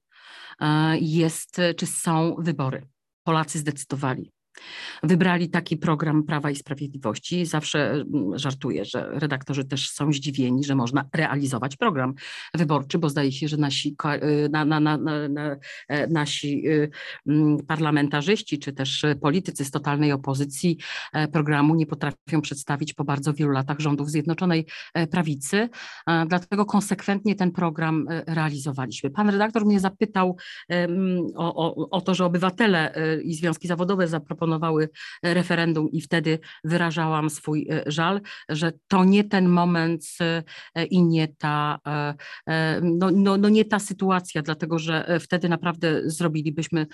e, 0.61 0.97
jest, 0.97 1.61
czy 1.77 1.85
są 1.85 2.35
wybory. 2.39 2.87
Polacy 3.29 3.59
zdecydowali 3.59 4.31
wybrali 5.03 5.49
taki 5.49 5.77
program 5.77 6.23
Prawa 6.23 6.51
i 6.51 6.55
Sprawiedliwości. 6.55 7.45
Zawsze 7.45 7.91
mm, 7.91 8.37
żartuję, 8.37 8.85
że 8.85 9.09
redaktorzy 9.11 9.65
też 9.65 9.89
są 9.89 10.13
zdziwieni, 10.13 10.63
że 10.63 10.75
można 10.75 11.05
realizować 11.15 11.75
program 11.75 12.13
wyborczy, 12.53 12.99
bo 12.99 13.09
zdaje 13.09 13.31
się, 13.31 13.47
że 13.47 13.57
nasi, 13.57 13.95
y, 14.23 14.49
na, 14.49 14.65
na, 14.65 14.79
na, 14.79 14.97
e, 15.87 16.07
nasi 16.07 16.67
y, 16.67 16.89
mm, 17.27 17.57
parlamentarzyści 17.67 18.59
czy 18.59 18.73
też 18.73 19.05
politycy 19.21 19.65
z 19.65 19.71
totalnej 19.71 20.11
opozycji 20.11 20.77
e, 21.13 21.27
programu 21.27 21.75
nie 21.75 21.85
potrafią 21.85 22.41
przedstawić 22.41 22.93
po 22.93 23.03
bardzo 23.03 23.33
wielu 23.33 23.51
latach 23.51 23.79
rządów 23.79 24.09
Zjednoczonej 24.09 24.65
e, 24.93 25.07
Prawicy. 25.07 25.69
Dlatego 26.27 26.65
konsekwentnie 26.65 27.35
ten 27.35 27.51
program 27.51 28.05
realizowaliśmy. 28.27 29.09
Pan 29.09 29.29
redaktor 29.29 29.65
mnie 29.65 29.79
zapytał 29.79 30.37
o, 31.35 31.55
o, 31.55 31.89
o 31.89 32.01
to, 32.01 32.13
że 32.13 32.25
obywatele 32.25 32.93
i 33.23 33.33
związki 33.33 33.67
zawodowe 33.67 34.07
zaproponowały 34.39 34.69
proponowały 34.69 34.89
referendum 35.23 35.91
i 35.91 36.01
wtedy 36.01 36.39
wyrażałam 36.63 37.29
swój 37.29 37.67
e, 37.69 37.83
żal, 37.87 38.21
że 38.49 38.71
to 38.87 39.03
nie 39.03 39.23
ten 39.23 39.49
moment 39.49 40.05
e, 40.21 40.85
i 40.85 41.03
nie 41.03 41.27
ta, 41.27 41.79
e, 42.47 42.81
no, 42.83 43.09
no, 43.13 43.37
no 43.37 43.49
nie 43.49 43.65
ta 43.65 43.79
sytuacja, 43.79 44.41
dlatego 44.41 44.79
że 44.79 45.19
wtedy 45.21 45.49
naprawdę 45.49 46.01
zrobilibyśmy 46.09 46.87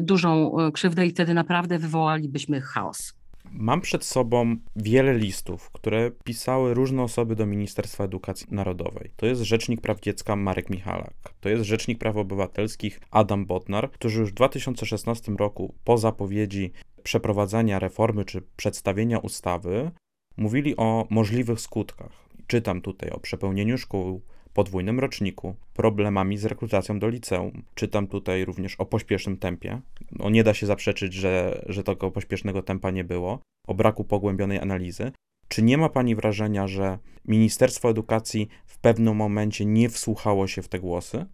dużą 0.00 0.56
krzywdę 0.72 1.06
i 1.06 1.10
wtedy 1.10 1.34
naprawdę 1.34 1.78
wywołalibyśmy 1.78 2.60
chaos. 2.60 3.18
Mam 3.52 3.80
przed 3.80 4.04
sobą 4.04 4.56
wiele 4.76 5.18
listów, 5.18 5.70
które 5.70 6.10
pisały 6.24 6.74
różne 6.74 7.02
osoby 7.02 7.36
do 7.36 7.46
Ministerstwa 7.46 8.04
Edukacji 8.04 8.46
Narodowej. 8.50 9.10
To 9.16 9.26
jest 9.26 9.42
Rzecznik 9.42 9.80
Praw 9.80 10.00
Dziecka 10.00 10.36
Marek 10.36 10.70
Michalak, 10.70 11.14
to 11.40 11.48
jest 11.48 11.64
Rzecznik 11.64 11.98
Praw 11.98 12.16
Obywatelskich 12.16 13.00
Adam 13.10 13.46
Bodnar, 13.46 13.90
którzy 13.90 14.20
już 14.20 14.30
w 14.30 14.34
2016 14.34 15.32
roku 15.32 15.74
po 15.84 15.98
zapowiedzi 15.98 16.72
przeprowadzenia 17.08 17.78
reformy 17.78 18.24
czy 18.24 18.42
przedstawienia 18.56 19.18
ustawy 19.18 19.90
mówili 20.36 20.76
o 20.76 21.06
możliwych 21.10 21.60
skutkach. 21.60 22.28
Czytam 22.46 22.80
tutaj 22.80 23.10
o 23.10 23.20
przepełnieniu 23.20 23.78
szkół, 23.78 24.22
podwójnym 24.52 25.00
roczniku, 25.00 25.54
problemami 25.74 26.38
z 26.38 26.44
rekrutacją 26.44 26.98
do 26.98 27.08
liceum. 27.08 27.62
Czytam 27.74 28.06
tutaj 28.06 28.44
również 28.44 28.74
o 28.74 28.86
pośpiesznym 28.86 29.36
tempie. 29.36 29.80
No, 30.12 30.30
nie 30.30 30.44
da 30.44 30.54
się 30.54 30.66
zaprzeczyć, 30.66 31.14
że, 31.14 31.62
że 31.66 31.82
tego 31.84 32.10
pośpiesznego 32.10 32.62
tempa 32.62 32.90
nie 32.90 33.04
było, 33.04 33.38
o 33.66 33.74
braku 33.74 34.04
pogłębionej 34.04 34.58
analizy. 34.58 35.12
Czy 35.48 35.62
nie 35.62 35.78
ma 35.78 35.88
Pani 35.88 36.14
wrażenia, 36.14 36.66
że 36.66 36.98
Ministerstwo 37.24 37.90
Edukacji 37.90 38.48
w 38.66 38.78
pewnym 38.78 39.16
momencie 39.16 39.64
nie 39.64 39.88
wsłuchało 39.88 40.46
się 40.46 40.62
w 40.62 40.68
te 40.68 40.78
głosy? 40.78 41.26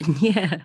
Nie, 0.22 0.64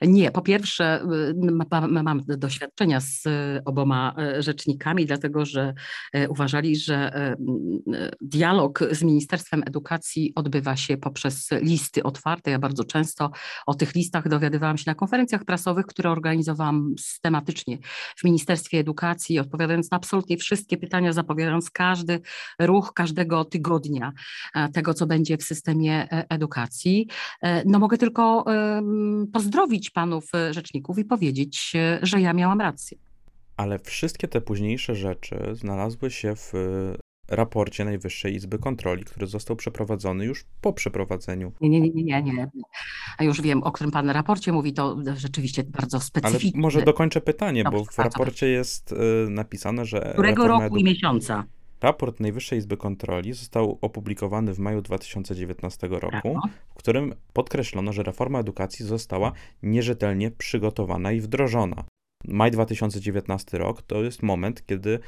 nie. 0.00 0.30
Po 0.30 0.42
pierwsze, 0.42 1.02
y, 1.30 2.02
mam 2.02 2.20
doświadczenia 2.26 3.00
z 3.00 3.24
oboma 3.64 4.14
e, 4.18 4.42
rzecznikami, 4.42 5.06
dlatego 5.06 5.44
że 5.44 5.74
e, 6.12 6.28
uważali, 6.28 6.76
że 6.76 6.94
e, 6.94 7.36
dialog 8.20 8.80
z 8.90 9.02
Ministerstwem 9.02 9.62
Edukacji 9.66 10.32
odbywa 10.34 10.76
się 10.76 10.96
poprzez 10.96 11.48
listy 11.60 12.02
otwarte. 12.02 12.50
Ja 12.50 12.58
bardzo 12.58 12.84
często 12.84 13.30
o 13.66 13.74
tych 13.74 13.94
listach 13.94 14.28
dowiadywałam 14.28 14.78
się 14.78 14.84
na 14.86 14.94
konferencjach 14.94 15.44
prasowych, 15.44 15.86
które 15.86 16.10
organizowałam 16.10 16.94
systematycznie 16.98 17.78
w 18.16 18.24
Ministerstwie 18.24 18.78
Edukacji, 18.78 19.38
odpowiadając 19.38 19.90
na 19.90 19.96
absolutnie 19.96 20.36
wszystkie 20.36 20.76
pytania, 20.76 21.12
zapowiadając 21.12 21.70
każdy 21.70 22.20
ruch 22.58 22.92
każdego 22.94 23.44
tygodnia 23.44 24.12
tego, 24.72 24.94
co 24.94 25.06
będzie 25.06 25.36
w 25.36 25.42
systemie 25.42 26.08
edukacji. 26.28 27.08
No 27.66 27.78
mogę 27.78 27.98
tylko 27.98 28.44
pozdrowić 29.32 29.90
panów 29.90 30.34
e, 30.34 30.54
rzeczników 30.54 30.98
i 30.98 31.04
powiedzieć, 31.04 31.72
e, 31.76 31.98
że 32.02 32.20
ja 32.20 32.32
miałam 32.32 32.60
rację. 32.60 32.98
Ale 33.56 33.78
wszystkie 33.78 34.28
te 34.28 34.40
późniejsze 34.40 34.94
rzeczy 34.94 35.36
znalazły 35.52 36.10
się 36.10 36.36
w 36.36 36.54
e, 36.54 37.36
raporcie 37.36 37.84
Najwyższej 37.84 38.34
Izby 38.34 38.58
Kontroli, 38.58 39.04
który 39.04 39.26
został 39.26 39.56
przeprowadzony 39.56 40.24
już 40.24 40.44
po 40.60 40.72
przeprowadzeniu. 40.72 41.52
Nie, 41.60 41.68
nie, 41.68 41.80
nie, 41.80 42.02
nie, 42.02 42.22
nie. 42.22 42.50
A 43.18 43.24
już 43.24 43.40
wiem, 43.40 43.62
o 43.62 43.72
którym 43.72 43.90
pan 43.90 44.10
raporcie 44.10 44.52
mówi, 44.52 44.72
to 44.72 44.96
rzeczywiście 45.16 45.62
bardzo 45.64 46.00
specyficzne. 46.00 46.50
Ale 46.54 46.62
może 46.62 46.82
dokończę 46.82 47.20
pytanie, 47.20 47.64
Dobrze, 47.64 47.78
bo 47.78 47.84
w 47.84 47.98
raporcie 47.98 48.46
jest 48.48 48.94
napisane, 49.28 49.84
że... 49.84 50.10
Którego 50.12 50.48
roku 50.48 50.76
i 50.76 50.84
miesiąca? 50.84 51.44
Raport 51.82 52.20
Najwyższej 52.20 52.58
Izby 52.58 52.76
Kontroli 52.76 53.32
został 53.32 53.78
opublikowany 53.80 54.54
w 54.54 54.58
maju 54.58 54.82
2019 54.82 55.88
roku, 55.90 56.38
w 56.70 56.74
którym 56.74 57.14
podkreślono, 57.32 57.92
że 57.92 58.02
reforma 58.02 58.38
edukacji 58.40 58.86
została 58.86 59.32
nierzetelnie 59.62 60.30
przygotowana 60.30 61.12
i 61.12 61.20
wdrożona. 61.20 61.84
Maj 62.24 62.50
2019 62.50 63.58
rok 63.58 63.82
to 63.82 64.02
jest 64.02 64.22
moment, 64.22 64.66
kiedy 64.66 64.98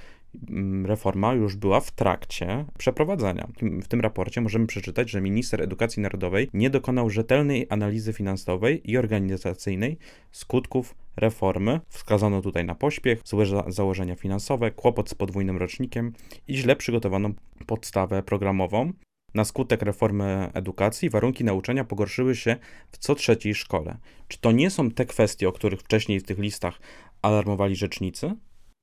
reforma 0.85 1.35
już 1.35 1.57
była 1.57 1.81
w 1.81 1.91
trakcie 1.91 2.65
przeprowadzania. 2.79 3.49
W 3.83 3.89
tym 3.89 4.01
raporcie 4.01 4.41
możemy 4.41 4.67
przeczytać, 4.67 5.11
że 5.11 5.21
minister 5.21 5.63
edukacji 5.63 6.03
narodowej 6.03 6.49
nie 6.55 6.71
dokonał 6.71 7.11
rzetelnej 7.11 7.67
analizy 7.71 8.13
finansowej 8.13 8.91
i 8.91 8.99
organizacyjnej 8.99 9.99
skutków 10.33 10.95
reformy. 11.17 11.81
Wskazano 11.89 12.43
tutaj 12.43 12.65
na 12.65 12.75
pośpiech, 12.75 13.21
złe 13.25 13.45
założenia 13.67 14.17
finansowe, 14.17 14.71
kłopot 14.71 15.11
z 15.11 15.15
podwójnym 15.15 15.57
rocznikiem 15.57 16.13
i 16.49 16.57
źle 16.57 16.77
przygotowaną 16.77 17.35
podstawę 17.67 18.23
programową. 18.23 18.93
Na 19.35 19.45
skutek 19.45 19.83
reformy 19.83 20.51
edukacji 20.55 21.11
warunki 21.11 21.45
nauczania 21.45 21.85
pogorszyły 21.85 22.37
się 22.37 22.57
w 22.93 22.99
co 22.99 23.15
trzeciej 23.15 23.55
szkole. 23.55 23.97
Czy 24.29 24.39
to 24.39 24.53
nie 24.53 24.71
są 24.71 24.91
te 24.91 25.07
kwestie, 25.07 25.49
o 25.49 25.53
których 25.53 25.81
wcześniej 25.81 26.21
w 26.21 26.25
tych 26.25 26.39
listach 26.39 26.81
alarmowali 27.23 27.77
rzecznicy? 27.77 28.35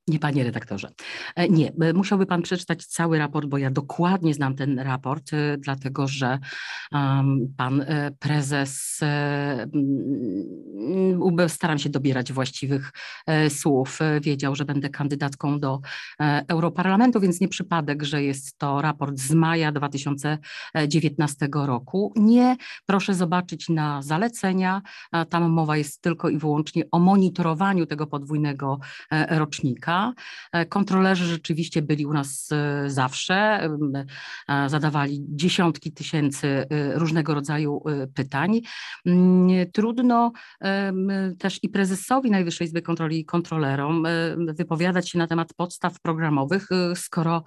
Nie, 0.08 0.20
panie 0.20 0.44
redaktorze. 0.44 0.92
E, 1.36 1.50
nie, 1.50 1.72
e, 1.82 1.94
musiałby 1.94 2.26
pan 2.26 2.42
przeczytać 2.42 2.86
cały 2.86 3.18
raport, 3.18 3.48
bo 3.48 3.58
ja 3.58 3.72
dokładnie 3.72 4.34
znam 4.34 4.56
ten 4.56 4.80
raport, 4.80 5.34
e, 5.34 5.58
dlatego 5.58 6.08
że 6.08 6.40
pan 7.58 7.86
prezes, 8.20 9.00
staram 11.48 11.78
się 11.78 11.90
dobierać 11.90 12.34
właściwych 12.34 12.92
słów, 13.50 14.00
wiedział, 14.22 14.56
że 14.56 14.66
będę 14.66 14.90
kandydatką 14.90 15.60
do 15.60 15.80
Europarlamentu, 16.48 17.20
więc 17.20 17.42
nie 17.42 17.48
przypadek, 17.48 18.04
że 18.04 18.24
jest 18.24 18.58
to 18.58 18.82
raport 18.82 19.18
z 19.18 19.34
maja 19.34 19.72
2019 19.72 21.48
roku. 21.54 22.14
Nie, 22.16 22.58
proszę 22.86 23.14
zobaczyć 23.14 23.70
na 23.70 24.02
zalecenia, 24.02 24.82
tam 25.30 25.50
mowa 25.50 25.78
jest 25.78 26.02
tylko 26.02 26.30
i 26.30 26.38
wyłącznie 26.38 26.84
o 26.92 27.00
monitorowaniu 27.00 27.86
tego 27.86 28.08
podwójnego 28.08 28.80
rocznika. 29.30 29.90
E, 30.51 30.65
kontrolerzy 30.65 31.25
rzeczywiście 31.25 31.82
byli 31.82 32.06
u 32.06 32.13
nas 32.13 32.49
e, 32.51 32.89
zawsze, 32.89 33.36
e, 34.47 34.69
zadawali 34.69 35.25
dziesiątki 35.30 35.93
tysięcy 35.93 36.65
różnego 36.93 37.34
rodzaju 37.34 37.84
pytań. 38.15 38.62
Mm, 39.06 39.71
trudno 39.73 40.32
też 41.39 41.60
i 41.63 41.69
prezesowi 41.69 42.32
Najwyższej 42.32 42.67
Izby 42.67 42.82
Kontroli 42.82 43.19
i 43.19 43.25
kontrolerom 43.25 44.08
wypowiadać 44.38 45.10
się 45.10 45.17
na 45.17 45.27
temat 45.27 45.54
podstaw 45.54 46.01
programowych, 46.01 46.67
skoro 46.95 47.43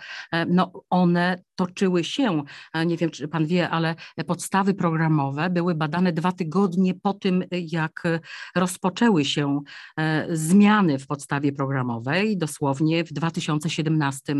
no, 0.48 0.72
one 0.90 1.42
toczyły 1.56 2.04
się, 2.04 2.42
nie 2.86 2.96
wiem 2.96 3.10
czy 3.10 3.28
pan 3.28 3.46
wie, 3.46 3.70
ale 3.70 3.94
podstawy 4.26 4.74
programowe 4.74 5.50
były 5.50 5.74
badane 5.74 6.12
dwa 6.12 6.32
tygodnie 6.32 6.94
po 6.94 7.14
tym, 7.14 7.44
jak 7.50 8.02
rozpoczęły 8.56 9.24
się 9.24 9.60
zmiany 10.28 10.98
w 10.98 11.06
podstawie 11.06 11.52
programowej 11.52 12.38
dosłownie 12.38 13.04
w 13.04 13.12
2017 13.12 14.34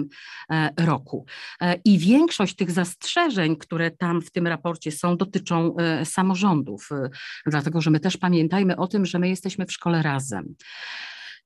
e, 0.51 0.71
roku. 0.85 1.27
E, 1.61 1.75
I 1.85 1.99
większość 1.99 2.57
tych 2.57 2.71
zastrzeżeń, 2.71 3.57
które 3.57 3.91
tam 3.91 4.23
w 4.23 4.31
tym 4.31 4.47
raporcie 4.47 4.93
są, 4.93 5.17
dotyczą 5.17 5.77
e, 5.77 6.07
samorządów, 6.07 6.89
dlatego 7.47 7.81
że 7.81 7.91
my 7.91 8.01
też 8.01 8.17
pamiętajmy 8.17 8.77
o 8.77 8.87
tym, 8.87 9.07
że 9.07 9.19
my 9.19 9.29
jesteśmy 9.29 9.67
w 9.67 9.73
szkole 9.73 10.03
razem. 10.03 10.55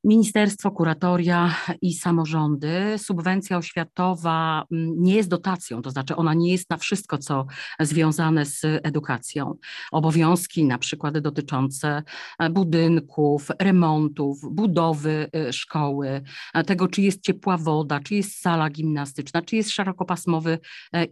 Ministerstwo, 0.04 0.70
kuratoria 0.70 1.54
i 1.82 1.94
samorządy. 1.94 2.98
Subwencja 2.98 3.58
oświatowa 3.58 4.64
mm, 4.72 4.94
nie 4.96 5.14
jest 5.14 5.28
dotacją, 5.28 5.82
to 5.82 5.90
znaczy 5.90 6.16
ona 6.16 6.34
nie 6.34 6.52
jest 6.52 6.70
na 6.70 6.76
wszystko, 6.76 7.18
co 7.18 7.46
związane 7.80 8.46
z 8.46 8.61
edukacją. 8.64 9.54
Obowiązki 9.92 10.64
na 10.64 10.78
przykład 10.78 11.18
dotyczące 11.18 12.02
e, 12.38 12.50
budynków, 12.50 13.48
remontów, 13.58 14.38
budowy 14.50 15.30
e, 15.32 15.52
szkoły, 15.52 16.22
e, 16.54 16.64
tego, 16.64 16.88
czy 16.88 17.02
jest 17.02 17.22
ciepła 17.22 17.56
woda, 17.56 18.00
czy 18.00 18.14
jest 18.14 18.40
sala 18.40 18.70
gimnastyczna, 18.70 19.42
czy 19.42 19.56
jest 19.56 19.70
szerokopasmowy 19.70 20.58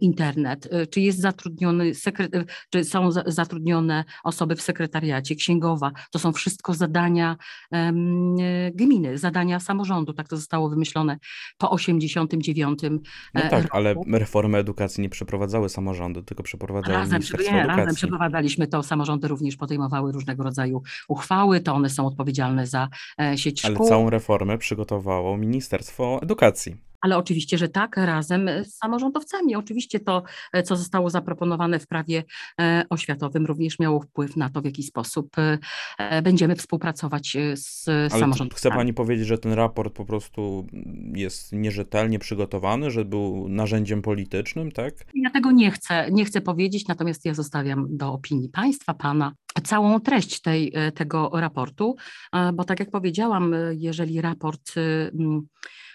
internet, 0.01 0.69
czy 0.91 1.01
jest 1.01 1.19
zatrudniony, 1.19 1.91
czy 2.69 2.83
są 2.83 3.11
zatrudnione 3.11 4.03
osoby 4.23 4.55
w 4.55 4.61
sekretariacie, 4.61 5.35
księgowa. 5.35 5.91
To 6.11 6.19
są 6.19 6.33
wszystko 6.33 6.73
zadania 6.73 7.37
gminy, 8.77 9.17
zadania 9.17 9.59
samorządu. 9.59 10.13
Tak 10.13 10.27
to 10.27 10.37
zostało 10.37 10.69
wymyślone 10.69 11.17
po 11.57 11.69
89 11.71 12.79
No 13.33 13.41
e, 13.41 13.49
tak, 13.49 13.63
roku. 13.63 13.77
ale 13.77 13.95
reformy 14.11 14.57
edukacji 14.57 15.01
nie 15.01 15.09
przeprowadzały 15.09 15.69
samorządy, 15.69 16.23
tylko 16.23 16.43
przeprowadzało 16.43 16.97
Razem, 16.97 17.13
Ministerstwo 17.13 17.51
nie, 17.53 17.59
Edukacji. 17.59 17.79
razem 17.79 17.95
przeprowadzaliśmy 17.95 18.67
to, 18.67 18.83
samorządy 18.83 19.27
również 19.27 19.55
podejmowały 19.55 20.11
różnego 20.11 20.43
rodzaju 20.43 20.81
uchwały, 21.07 21.59
to 21.59 21.73
one 21.73 21.89
są 21.89 22.07
odpowiedzialne 22.07 22.67
za 22.67 22.87
e, 23.21 23.37
sieć 23.37 23.65
Ale 23.65 23.75
szkół. 23.75 23.87
całą 23.89 24.09
reformę 24.09 24.57
przygotowało 24.57 25.37
Ministerstwo 25.37 26.19
Edukacji. 26.21 26.86
Ale 27.07 27.17
oczywiście, 27.17 27.57
że 27.57 27.69
tak, 27.69 27.97
razem 27.97 28.49
z 28.63 28.77
samorządowcami. 28.77 29.55
Oczywiście 29.55 29.99
to, 29.99 30.23
e, 30.53 30.63
co 30.63 30.75
zostało 30.75 31.09
zaproponowane 31.09 31.79
w 31.79 31.87
prawie 31.87 32.23
e, 32.61 32.83
oświatowym, 32.89 33.45
również 33.45 33.79
miało 33.79 34.01
wpływ 34.01 34.37
na 34.37 34.49
to, 34.49 34.61
w 34.61 34.65
jaki 34.65 34.83
sposób 34.83 35.35
e, 35.97 36.21
będziemy 36.21 36.55
współpracować 36.55 37.37
z 37.53 37.87
Ale 37.87 38.09
samorządowcami. 38.09 38.57
chce 38.57 38.69
pani 38.71 38.93
powiedzieć, 38.93 39.27
że 39.27 39.37
ten 39.37 39.53
raport 39.53 39.93
po 39.93 40.05
prostu 40.05 40.67
jest 41.13 41.53
nierzetelnie 41.53 42.19
przygotowany, 42.19 42.91
że 42.91 43.05
był 43.05 43.49
narzędziem 43.49 44.01
politycznym, 44.01 44.71
tak? 44.71 44.93
Ja 45.15 45.29
tego 45.29 45.51
nie 45.51 45.71
chcę, 45.71 46.11
nie 46.11 46.25
chcę 46.25 46.41
powiedzieć, 46.41 46.87
natomiast 46.87 47.25
ja 47.25 47.33
zostawiam 47.33 47.87
do 47.89 48.13
opinii 48.13 48.49
państwa, 48.49 48.93
pana, 48.93 49.31
całą 49.63 49.99
treść 49.99 50.41
tej, 50.41 50.73
tego 50.95 51.31
raportu, 51.33 51.95
bo 52.53 52.63
tak 52.63 52.79
jak 52.79 52.91
powiedziałam, 52.91 53.55
jeżeli 53.71 54.21
raport 54.21 54.73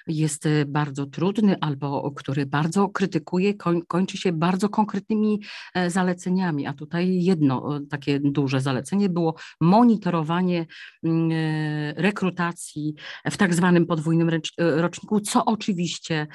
jest 0.07 0.47
e, 0.47 0.65
bardzo 0.65 1.07
trudny 1.07 1.57
albo 1.61 2.13
który 2.17 2.47
bardzo 2.47 2.89
krytykuje, 2.89 3.55
koń, 3.55 3.83
kończy 3.89 4.17
się 4.17 4.33
bardzo 4.33 4.69
konkretnymi 4.69 5.41
e, 5.75 5.91
zaleceniami, 5.91 6.67
a 6.67 6.73
tutaj 6.73 7.23
jedno 7.23 7.81
takie 7.91 8.21
duże 8.21 8.61
zalecenie 8.61 9.09
było 9.09 9.35
monitorowanie 9.61 10.67
mm, 11.05 11.31
e, 11.33 12.03
rekrutacji 12.03 12.95
w 13.31 13.37
tak 13.37 13.55
zwanym 13.55 13.87
podwójnym 13.87 14.29
e, 14.29 14.41
roczniku, 14.59 15.21
co 15.21 15.45
oczywiście 15.45 16.27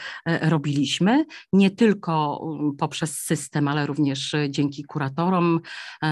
robiliśmy 0.41 1.25
nie 1.53 1.71
tylko 1.71 2.37
um, 2.37 2.75
poprzez 2.75 3.19
system, 3.19 3.67
ale 3.67 3.85
również 3.85 4.35
dzięki 4.49 4.83
kuratorom, 4.83 5.59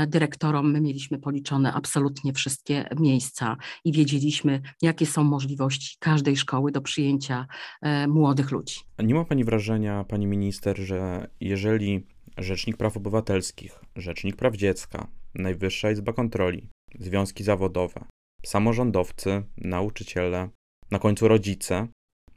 dyrektorom. 0.07 0.71
My 0.71 0.81
mieliśmy 0.81 1.19
policzone 1.19 1.73
absolutnie 1.73 2.33
wszystkie 2.33 2.89
miejsca 2.99 3.57
i 3.85 3.91
wiedzieliśmy, 3.91 4.61
jakie 4.81 5.05
są 5.05 5.23
możliwości 5.23 5.97
każdej 5.99 6.37
szkoły 6.37 6.71
do 6.71 6.81
przyjęcia 6.81 7.44
e, 7.81 8.07
młodych 8.07 8.51
ludzi. 8.51 8.79
A 8.97 9.03
nie 9.03 9.13
ma 9.13 9.25
pani 9.25 9.43
wrażenia, 9.43 10.03
pani 10.03 10.27
minister, 10.27 10.77
że 10.77 11.27
jeżeli 11.39 12.07
Rzecznik 12.37 12.77
Praw 12.77 12.97
Obywatelskich, 12.97 13.79
Rzecznik 13.95 14.35
Praw 14.35 14.55
Dziecka, 14.55 15.07
Najwyższa 15.35 15.91
Izba 15.91 16.13
Kontroli, 16.13 16.69
związki 16.99 17.43
zawodowe, 17.43 18.05
samorządowcy, 18.45 19.43
nauczyciele, 19.57 20.49
na 20.91 20.99
końcu 20.99 21.27
rodzice 21.27 21.87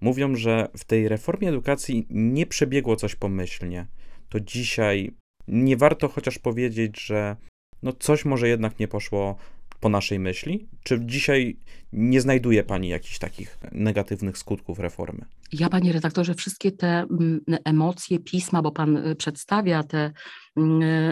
mówią, 0.01 0.37
że 0.37 0.69
w 0.77 0.85
tej 0.85 1.09
reformie 1.09 1.49
edukacji 1.49 2.07
nie 2.11 2.47
przebiegło 2.47 2.97
coś 2.97 3.15
pomyślnie, 3.15 3.87
to 4.29 4.41
dzisiaj 4.41 5.15
nie 5.49 5.77
warto 5.77 6.09
chociaż 6.09 6.39
powiedzieć, 6.39 7.01
że 7.01 7.37
no 7.83 7.93
coś 7.93 8.25
może 8.25 8.49
jednak 8.49 8.79
nie 8.79 8.89
poszło 8.89 9.37
po 9.81 9.89
naszej 9.89 10.19
myśli? 10.19 10.69
Czy 10.83 11.01
dzisiaj 11.07 11.57
nie 11.93 12.21
znajduje 12.21 12.63
pani 12.63 12.89
jakichś 12.89 13.19
takich 13.19 13.59
negatywnych 13.73 14.39
skutków 14.39 14.79
reformy? 14.79 15.25
Ja, 15.53 15.69
panie 15.69 15.93
redaktorze, 15.93 16.35
wszystkie 16.35 16.73
te 16.73 16.89
mm, 16.89 17.41
emocje, 17.65 18.19
pisma, 18.19 18.63
bo 18.63 18.73
pan 18.73 18.97
y, 18.97 19.17
przedstawia 19.17 19.83
te 19.83 20.13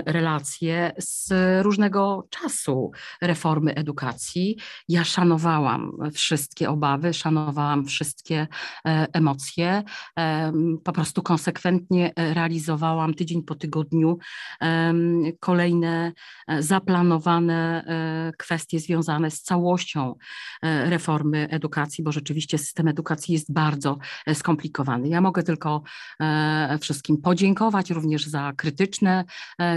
relacje 0.06 0.92
z 0.98 1.32
różnego 1.64 2.26
czasu 2.30 2.90
reformy 3.22 3.74
edukacji. 3.74 4.56
Ja 4.88 5.04
szanowałam 5.04 5.92
wszystkie 6.12 6.70
obawy, 6.70 7.14
szanowałam 7.14 7.85
wszystkie 7.87 8.46
e, 8.87 9.06
emocje. 9.12 9.82
Em, 10.16 10.78
Po 10.85 10.92
prostu 10.92 11.22
konsekwentnie 11.22 12.12
e, 12.16 12.35
realizowałam 12.35 13.14
tydzień 13.14 13.42
po 13.42 13.54
tygodniu 13.54 14.18
em, 14.61 15.22
kolejne 15.40 16.12
e, 16.48 16.62
zaplanowane 16.62 17.85
e, 17.87 18.32
kwestie 18.38 18.80
związane 18.80 19.30
z 19.30 19.42
całością 19.42 20.14
e, 20.62 20.90
reformy 20.90 21.48
edukacji, 21.50 22.04
bo 22.04 22.12
rzeczywiście 22.12 22.59
system 22.59 22.88
edukacji 22.88 23.35
jest 23.35 23.52
bardzo 23.52 23.98
e, 24.26 24.35
skomplikowany. 24.35 25.09
Ja 25.09 25.20
mogę 25.20 25.42
tylko 25.42 25.82
e, 26.20 26.78
wszystkim 26.80 27.16
podziękować 27.22 27.90
również 27.90 28.26
za 28.26 28.52
krytyczne 28.56 29.20
e, 29.20 29.24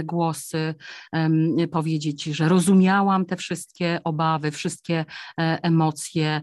głosy, 0.04 0.74
em, 1.12 1.56
powiedzieć, 1.72 2.24
że 2.24 2.48
rozumiałam 2.48 3.26
te 3.26 3.36
wszystkie 3.36 4.00
obawy, 4.04 4.50
wszystkie 4.50 5.04
e, 5.40 5.58
emocje. 5.62 6.40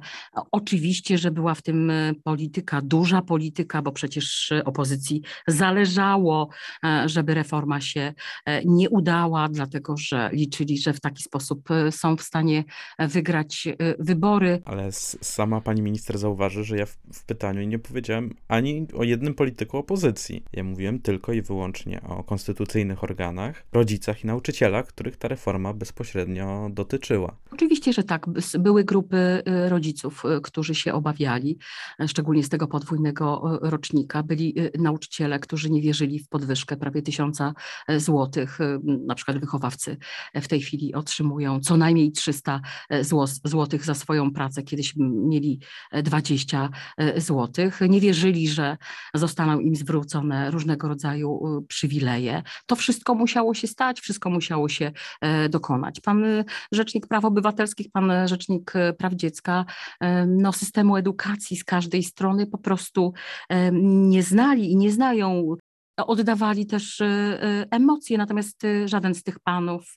Oczywiście, 0.51 1.17
że 1.17 1.31
była 1.31 1.55
w 1.55 1.61
tym 1.61 1.89
e, 1.89 2.13
polityka, 2.23 2.81
duża 2.81 3.21
polityka, 3.21 3.81
bo 3.81 3.91
przecież 3.91 4.51
e, 4.51 4.65
opozycji 4.65 5.21
zależało, 5.47 6.49
e, 6.83 7.09
żeby 7.09 7.33
reforma 7.33 7.81
się 7.81 8.13
e, 8.45 8.65
nie 8.65 8.89
udała, 8.89 9.49
dlatego 9.49 9.97
że 9.97 10.29
liczyli, 10.33 10.77
że 10.77 10.93
w 10.93 10.99
taki 10.99 11.23
sposób 11.23 11.71
e, 11.71 11.91
są 11.91 12.17
w 12.17 12.21
stanie 12.21 12.63
e, 12.97 13.07
wygrać 13.07 13.67
e, 13.67 13.75
wybory. 13.99 14.61
Ale 14.65 14.91
sama 14.91 15.61
pani 15.61 15.81
minister 15.81 16.17
zauważy, 16.17 16.63
że 16.63 16.77
ja 16.77 16.85
w, 16.85 16.97
w 17.13 17.25
pytaniu 17.25 17.63
nie 17.67 17.79
powiedziałem 17.79 18.33
ani 18.47 18.87
o 18.93 19.03
jednym 19.03 19.33
polityku 19.33 19.77
opozycji. 19.77 20.43
Ja 20.53 20.63
mówiłem 20.63 20.99
tylko 20.99 21.33
i 21.33 21.41
wyłącznie 21.41 22.01
o 22.01 22.23
konstytucyjnych 22.23 22.96
organach, 23.03 23.63
rodzicach 23.73 24.23
i 24.23 24.27
nauczycielach, 24.27 24.87
których 24.87 25.17
ta 25.17 25.27
reforma 25.27 25.73
bezpośrednio 25.73 26.69
dotyczyła. 26.71 27.37
Oczywiście, 27.51 27.93
że 27.93 28.03
tak. 28.03 28.25
Były 28.59 28.83
grupy 28.83 29.17
y, 29.65 29.69
rodziców, 29.69 30.23
y, 30.37 30.41
którzy 30.41 30.75
się 30.75 30.93
obawiali, 30.93 31.57
e, 31.99 32.07
szczególnie 32.07 32.43
z 32.43 32.49
tego 32.49 32.67
podwójnego 32.67 33.59
rocznika. 33.61 34.23
Byli 34.23 34.59
y, 34.59 34.71
nauczyciele, 34.79 35.39
którzy 35.39 35.69
nie 35.69 35.81
wierzyli 35.81 36.19
w 36.19 36.29
podwyżkę 36.29 36.77
prawie 36.77 37.01
tysiąca 37.01 37.53
złotych. 37.97 38.61
Y, 38.61 38.79
Na 39.07 39.15
przykład 39.15 39.37
wychowawcy 39.39 39.97
w 40.35 40.47
tej 40.47 40.61
chwili 40.61 40.93
otrzymują 40.93 41.59
co 41.59 41.77
najmniej 41.77 42.11
300 42.11 42.61
e, 42.89 43.03
zło- 43.03 43.39
złotych 43.43 43.85
za 43.85 43.93
swoją 43.93 44.31
pracę. 44.31 44.63
Kiedyś 44.63 44.93
mieli 44.97 45.59
e, 45.91 46.03
20 46.03 46.69
e, 46.97 47.21
złotych. 47.21 47.79
Nie 47.89 48.01
wierzyli, 48.01 48.47
że 48.49 48.77
zostaną 49.13 49.59
im 49.59 49.75
zwrócone 49.75 50.51
różnego 50.51 50.87
rodzaju 50.87 51.57
y, 51.63 51.67
przywileje. 51.67 52.43
To 52.65 52.75
wszystko 52.75 52.86
musiało 53.15 53.53
się 53.53 53.67
stać, 53.67 53.99
wszystko 53.99 54.29
musiało 54.29 54.69
się 54.69 54.91
e, 55.21 55.49
dokonać. 55.49 55.99
Pan 55.99 56.23
y, 56.23 56.45
Rzecznik 56.71 57.07
Praw 57.07 57.25
Obywatelskich, 57.25 57.91
pan 57.91 58.11
e, 58.11 58.27
Rzecznik 58.27 58.75
e, 58.75 58.93
Praw 58.93 59.13
Dziecka, 59.13 59.65
e, 59.99 60.25
no, 60.25 60.53
systemu 60.53 60.97
edukacji 60.97 61.57
z 61.57 61.63
każdej 61.63 62.03
strony 62.03 62.47
po 62.47 62.57
prostu 62.57 63.13
e, 63.49 63.71
nie 63.71 64.23
znali 64.23 64.71
i 64.71 64.77
nie 64.77 64.91
znają. 64.91 65.55
Oddawali 65.97 66.65
też 66.65 67.01
e, 67.01 67.05
e, 67.05 67.65
emocje, 67.71 68.17
natomiast 68.17 68.63
e, 68.63 68.87
żaden 68.87 69.15
z 69.15 69.23
tych 69.23 69.39
panów 69.39 69.93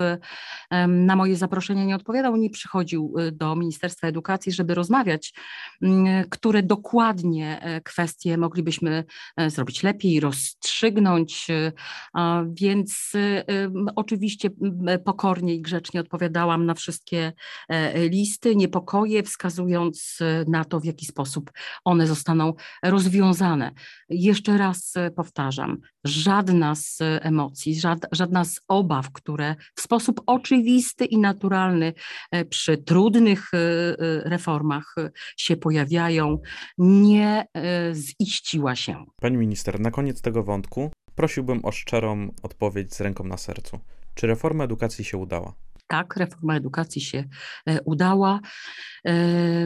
na 0.89 1.17
moje 1.17 1.37
zaproszenie 1.37 1.87
nie 1.87 1.97
odpowiadał, 1.97 2.37
nie 2.37 2.51
przychodził 2.51 3.15
do 3.33 3.57
Ministerstwa 3.57 4.07
Edukacji, 4.07 4.53
żeby 4.53 4.75
rozmawiać, 4.75 5.35
m, 5.83 6.07
które 6.31 6.63
dokładnie 6.63 7.61
e, 7.61 7.81
kwestie 7.81 8.39
moglibyśmy 8.39 9.05
e, 9.37 9.51
zrobić 9.51 9.83
lepiej, 9.83 10.21
rozstrzygnąć. 10.21 11.47
Więc 12.47 13.13
oczywiście 13.97 14.51
pokornie 15.05 15.55
i 15.55 15.63
grzecznie 15.63 16.01
odpowiadałam 16.01 16.67
na 16.67 16.75
wszystkie 16.75 17.33
e, 17.69 18.09
listy, 18.09 18.57
niepokoje, 18.57 19.23
wskazując 19.23 20.19
na 20.49 20.65
to, 20.65 20.81
w 20.81 20.85
jaki 20.85 21.07
sposób 21.07 21.51
one 21.85 22.07
zostaną 22.07 22.55
rozwiązane. 22.83 23.73
Jeszcze 24.09 24.59
raz 24.59 24.95
powtarzam, 25.17 25.81
żadna 26.05 26.75
z 26.75 26.99
emocji, 27.01 27.81
żad, 27.81 28.07
żadna 28.13 28.45
z 28.45 28.61
obaw, 28.69 29.13
które 29.13 29.57
w 29.75 29.81
sposób 29.81 30.21
oczywisty 30.27 31.05
i 31.05 31.19
naturalny 31.19 31.93
e, 32.31 32.45
przy 32.45 32.79
trudnych 32.79 33.55
e, 33.55 33.59
e, 33.59 33.95
reformach 34.25 34.95
się 35.37 35.57
pojawiają, 35.57 36.39
nie 36.79 37.47
ziściła 37.95 38.77
się. 38.77 39.05
Pani 39.21 39.37
minister, 39.37 39.81
na 39.81 39.91
koniec 39.91 40.21
tego 40.21 40.43
wątku 40.43 40.91
prosiłbym 41.15 41.65
o 41.65 41.73
szczerą 41.73 42.29
odpowiedź 42.43 42.95
z 42.95 43.01
ręką 43.01 43.25
na 43.25 43.37
sercu. 43.37 43.79
Czy 44.15 44.27
reforma 44.27 44.65
edukacji 44.65 45.05
się 45.05 45.19
udała? 45.19 45.55
Tak, 45.91 46.17
reforma 46.17 46.57
edukacji 46.57 47.01
się 47.01 47.25
e, 47.67 47.83
udała. 47.83 48.41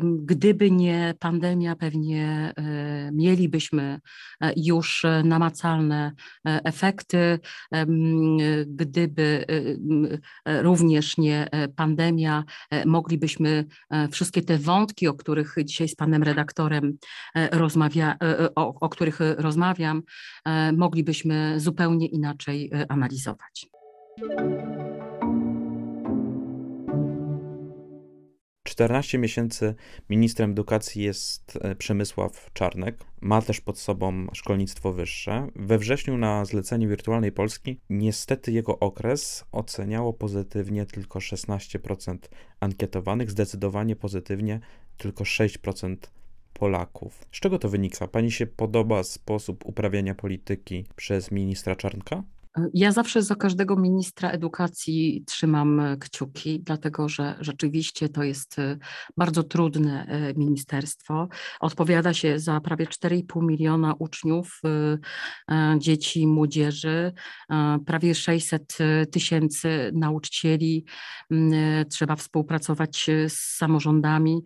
Gdyby 0.03 0.71
nie 0.71 1.15
pandemia, 1.19 1.77
pewnie 1.77 2.53
e, 2.57 3.11
mielibyśmy 3.13 4.01
e, 4.41 4.53
już 4.57 5.07
namacalne 5.25 6.13
efekty. 6.45 7.39
Gdyby 8.67 9.45
również 10.47 11.19
nie 11.19 11.49
pandemia, 11.77 12.45
moglibyśmy 12.87 13.65
wszystkie 14.13 14.43
te 14.43 14.59
wątki, 14.59 15.09
o 15.09 15.15
których 15.15 15.55
dzisiaj 15.65 15.89
z 15.89 15.97
panem 15.97 16.23
redaktorem 16.23 16.99
rozmawia, 17.53 18.17
o, 18.55 18.81
o 18.81 18.89
których 18.89 19.19
rozmawiam, 19.21 20.03
moglibyśmy 20.73 21.61
zupełnie 21.61 22.07
inaczej 22.07 22.71
analizować. 22.89 23.67
14 28.75 29.19
miesięcy 29.19 29.75
ministrem 30.11 30.51
edukacji 30.51 31.03
jest 31.03 31.59
e, 31.61 31.75
Przemysław 31.75 32.51
Czarnek. 32.53 33.05
Ma 33.21 33.43
też 33.43 33.61
pod 33.61 33.79
sobą 33.79 34.27
szkolnictwo 34.33 34.93
wyższe. 34.93 35.49
We 35.57 35.79
wrześniu 35.79 36.17
na 36.17 36.45
zlecenie 36.45 36.89
Wirtualnej 36.89 37.33
Polski 37.33 37.81
niestety 37.91 38.53
jego 38.53 38.79
okres 38.79 39.45
oceniało 39.53 40.13
pozytywnie 40.13 40.87
tylko 40.87 41.19
16% 41.19 42.19
ankietowanych, 42.61 43.31
zdecydowanie 43.31 43.97
pozytywnie 43.97 44.61
tylko 44.97 45.25
6% 45.25 45.97
Polaków. 46.53 47.25
Z 47.33 47.41
czego 47.41 47.59
to 47.59 47.69
wynika? 47.69 48.09
Pani 48.09 48.33
się 48.33 48.47
podoba 48.47 49.03
sposób 49.03 49.67
uprawiania 49.67 50.15
polityki 50.15 50.85
przez 50.97 51.31
ministra 51.31 51.77
Czarnka? 51.77 52.23
Ja 52.75 52.93
zawsze 52.93 53.23
za 53.23 53.35
każdego 53.35 53.77
ministra 53.77 54.31
edukacji 54.31 55.25
trzymam 55.27 55.81
e, 55.81 55.97
kciuki, 55.97 56.61
dlatego 56.61 57.09
że 57.09 57.37
rzeczywiście 57.41 58.09
to 58.09 58.23
jest 58.23 58.59
e, 58.59 58.79
bardzo 59.17 59.43
trudne 59.43 60.07
e, 60.07 60.35
ministerstwo. 60.35 61.29
Odpowiada 61.61 62.15
się 62.15 62.39
za 62.39 62.61
prawie 62.61 62.87
4,5 62.87 63.47
miliona 63.47 63.95
uczniów, 63.99 64.61
dzieci, 65.79 66.27
młodzieży, 66.27 67.13
prawie 67.87 68.15
600 68.15 68.79
tysięcy 69.11 69.91
nauczycieli. 69.95 70.85
Trzeba 71.91 72.17
współpracować 72.17 73.11
z 73.29 73.57
samorządami. 73.57 74.43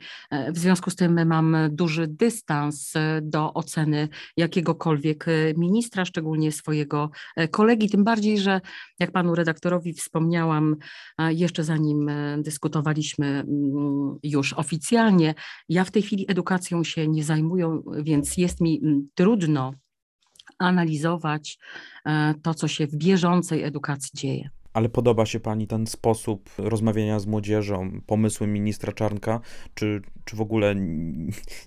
W 0.53 0.59
związku 0.59 0.91
z 0.91 0.97
tym 0.97 1.27
mam 1.27 1.57
duży 1.71 2.07
dystans 2.07 2.93
do 3.23 3.55
oceny 3.55 4.09
jakiegokolwiek 4.37 5.27
ministra, 5.57 6.05
szczególnie 6.05 6.53
swojego 6.53 7.11
kolegi 7.51 7.89
tym 7.99 8.05
bardziej, 8.05 8.39
że 8.39 8.61
jak 8.99 9.13
panu 9.13 9.35
redaktorowi 9.35 9.93
wspomniałam, 9.93 10.77
jeszcze 11.29 11.65
zanim 11.65 12.09
e, 12.09 12.39
dyskutowaliśmy 12.43 13.27
mm, 13.27 14.19
już 14.23 14.53
oficjalnie, 14.53 15.35
ja 15.69 15.85
w 15.85 15.91
tej 15.91 16.03
chwili 16.03 16.25
edukacją 16.29 16.85
się 16.85 17.09
nie 17.09 17.25
zajmuję, 17.25 17.83
więc 18.03 18.37
jest 18.37 18.61
mi 18.61 18.81
mm, 18.83 19.09
trudno 19.15 19.73
analizować 20.59 21.59
e, 22.07 22.35
to, 22.43 22.55
co 22.55 22.69
się 22.69 22.87
w 22.87 22.97
bieżącej 22.97 23.63
edukacji 23.63 24.11
dzieje. 24.15 24.51
Ale 24.73 24.89
podoba 24.89 25.27
się 25.27 25.41
Pani 25.41 25.67
ten 25.67 25.87
sposób 25.87 26.51
rozmawiania 26.59 27.21
z 27.21 27.27
młodzieżą, 27.27 28.01
pomysły 28.07 28.47
ministra 28.47 28.93
Czarnka, 28.93 29.41
czy, 29.75 30.03
czy 30.25 30.37
w 30.37 30.41
ogóle 30.41 30.75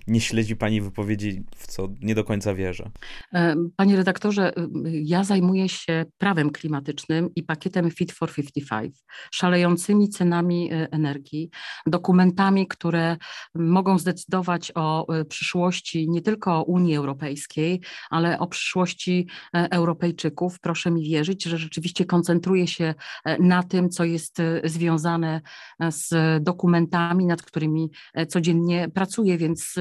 nie 0.06 0.20
śledzi 0.20 0.56
Pani 0.56 0.80
wypowiedzi, 0.80 1.44
w 1.56 1.66
co 1.66 1.88
nie 2.00 2.14
do 2.14 2.24
końca 2.24 2.54
wierzę? 2.54 2.90
E, 3.34 3.54
panie 3.76 3.96
redaktorze, 3.96 4.52
y, 4.58 4.68
ja 4.92 5.24
zajmuję 5.24 5.68
się 5.68 6.04
prawem 6.18 6.50
klimatycznym 6.50 7.30
i 7.34 7.42
pakietem 7.42 7.90
Fit 7.90 8.12
for 8.12 8.32
55, 8.32 8.96
szalejącymi 9.30 10.08
cenami 10.08 10.72
e, 10.72 10.88
energii, 10.90 11.50
dokumentami, 11.86 12.68
które 12.68 13.16
mogą 13.54 13.98
zdecydować 13.98 14.72
o 14.74 15.14
e, 15.14 15.24
przyszłości 15.24 16.10
nie 16.10 16.22
tylko 16.22 16.62
Unii 16.62 16.96
Europejskiej, 16.96 17.80
ale 18.10 18.38
o 18.38 18.46
przyszłości 18.46 19.26
Europejczyków. 19.52 20.60
Proszę 20.60 20.90
mi 20.90 21.04
wierzyć, 21.04 21.44
że 21.44 21.58
rzeczywiście 21.58 22.04
koncentruje 22.04 22.66
się 22.66 22.91
na 23.38 23.62
tym, 23.62 23.90
co 23.90 24.04
jest 24.04 24.38
związane 24.64 25.40
z 25.88 26.14
dokumentami, 26.44 27.26
nad 27.26 27.42
którymi 27.42 27.90
codziennie 28.28 28.88
pracuję, 28.94 29.38
więc 29.38 29.74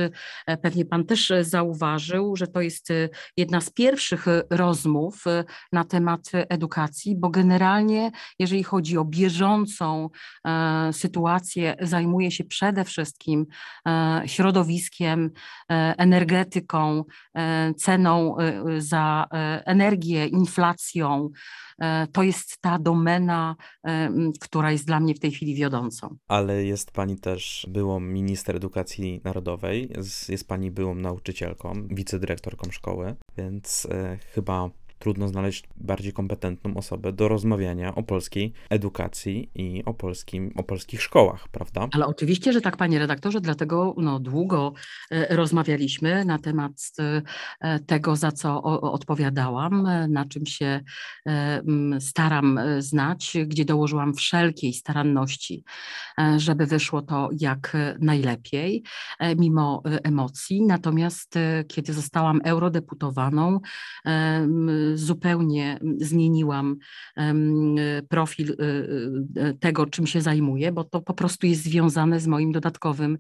e, 0.47 0.58
pewnie 0.58 0.86
Pan 0.86 1.06
też 1.06 1.34
zauważył, 1.41 2.36
że 2.36 2.47
to 2.47 2.62
jest 2.62 2.91
e, 2.91 3.10
jedna 3.38 3.62
z 3.62 3.69
pierwszych 3.69 4.28
e, 4.28 4.43
rozmów 4.50 5.24
na 5.71 5.84
temat 5.84 6.32
edukacji, 6.34 7.15
bo 7.15 7.30
generalnie, 7.30 8.12
jeżeli 8.39 8.63
chodzi 8.63 8.97
o 8.97 9.06
bieżącą 9.06 10.10
sytuację, 10.91 11.76
zajmuję 11.82 12.32
się 12.32 12.43
przede 12.43 12.84
wszystkim 12.84 13.45
środowiskiem, 14.26 15.32
energetyką, 15.97 17.04
ceną 17.78 18.36
za 18.78 19.28
energię, 19.65 20.26
inflacją. 20.26 21.30
To 22.11 22.23
jest 22.23 22.57
ta 22.61 22.79
domena, 22.79 23.55
która 24.41 24.71
jest 24.71 24.85
dla 24.85 24.99
mnie 24.99 25.15
w 25.15 25.19
tej 25.19 25.31
chwili 25.31 25.55
wiodącą. 25.55 26.15
Ale 26.27 26.65
jest 26.65 26.91
Pani 26.91 27.17
też 27.17 27.67
byłą 27.69 27.99
minister 27.99 28.55
edukacji 28.55 29.21
narodowej, 29.23 29.89
jest 30.29 30.47
Pani 30.47 30.71
byłą 30.71 30.95
nauczycielką, 30.95 31.87
wicedyrektorką 31.87 32.71
szkoły, 32.71 33.15
więc 33.37 33.87
e, 33.91 34.17
chyba 34.33 34.69
trudno 35.01 35.27
znaleźć 35.27 35.67
bardziej 35.77 36.13
kompetentną 36.13 36.77
osobę 36.77 37.13
do 37.13 37.27
rozmawiania 37.27 37.95
o 37.95 38.03
polskiej 38.03 38.53
edukacji 38.69 39.49
i 39.55 39.83
o, 39.85 39.93
polskim, 39.93 40.53
o 40.55 40.63
polskich 40.63 41.01
szkołach, 41.01 41.47
prawda? 41.49 41.87
Ale 41.93 42.05
oczywiście, 42.05 42.53
że 42.53 42.61
tak, 42.61 42.77
panie 42.77 42.99
redaktorze, 42.99 43.41
dlatego 43.41 43.95
no, 43.97 44.19
długo 44.19 44.73
e, 45.11 45.35
rozmawialiśmy 45.35 46.25
na 46.25 46.39
temat 46.39 46.71
e, 46.99 47.79
tego, 47.79 48.15
za 48.15 48.31
co 48.31 48.63
odpowiadałam, 48.81 49.87
na 50.09 50.25
czym 50.25 50.45
się 50.45 50.81
e, 51.27 51.61
staram 51.99 52.59
znać, 52.79 53.37
gdzie 53.45 53.65
dołożyłam 53.65 54.13
wszelkiej 54.13 54.73
staranności, 54.73 55.63
żeby 56.37 56.65
wyszło 56.65 57.01
to 57.01 57.29
jak 57.39 57.77
najlepiej, 57.99 58.83
mimo 59.37 59.83
emocji. 59.85 60.61
Natomiast 60.61 61.33
kiedy 61.67 61.93
zostałam 61.93 62.39
eurodeputowaną, 62.43 63.59
zupełnie 64.95 65.80
zmieniłam 65.97 66.77
profil 68.10 68.51
y, 68.51 68.56
y, 69.41 69.58
tego, 69.60 69.86
czym 69.86 70.08
się 70.08 70.21
zajmuję, 70.21 70.71
bo 70.71 70.84
to 70.84 71.01
po 71.01 71.13
prostu 71.13 71.47
jest 71.47 71.63
związane 71.63 72.19
z 72.19 72.27
moim 72.27 72.51
dodatkowym 72.51 73.17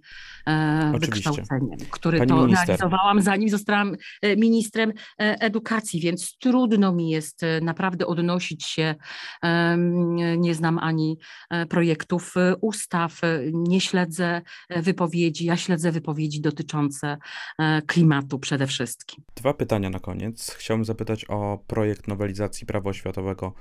e, 0.47 0.91
Oczywiście. 0.95 1.29
wykształceniem, 1.29 1.79
który 1.91 2.17
Pani 2.17 2.29
to 2.29 2.45
minister. 2.45 2.67
realizowałam 2.67 3.21
zanim 3.21 3.49
zostałam 3.49 3.95
e, 4.21 4.35
ministrem 4.35 4.89
e, 4.89 4.93
edukacji, 5.41 5.99
więc 5.99 6.37
trudno 6.37 6.91
mi 6.91 7.09
jest 7.09 7.41
naprawdę 7.61 8.07
odnosić 8.07 8.65
się. 8.65 8.95
Nie 10.37 10.55
znam 10.55 10.79
ani 10.79 11.17
projektów 11.69 12.33
ustaw, 12.61 13.21
nie 13.53 13.81
śledzę 13.81 14.41
wypowiedzi, 14.69 15.45
ja 15.45 15.57
śledzę 15.57 15.91
wypowiedzi 15.91 16.41
dotyczące 16.41 17.17
klimatu 17.87 18.39
przede 18.39 18.67
wszystkim. 18.67 19.23
Dwa 19.35 19.53
pytania 19.53 19.89
na 19.89 19.99
koniec. 19.99 20.55
Chciałbym 20.59 20.85
zapytać 20.85 21.25
o 21.29 21.60
projekt 21.61 22.07
nowelizacji 22.07 22.67
prawa 22.67 22.89
oświatowego, 22.89 23.53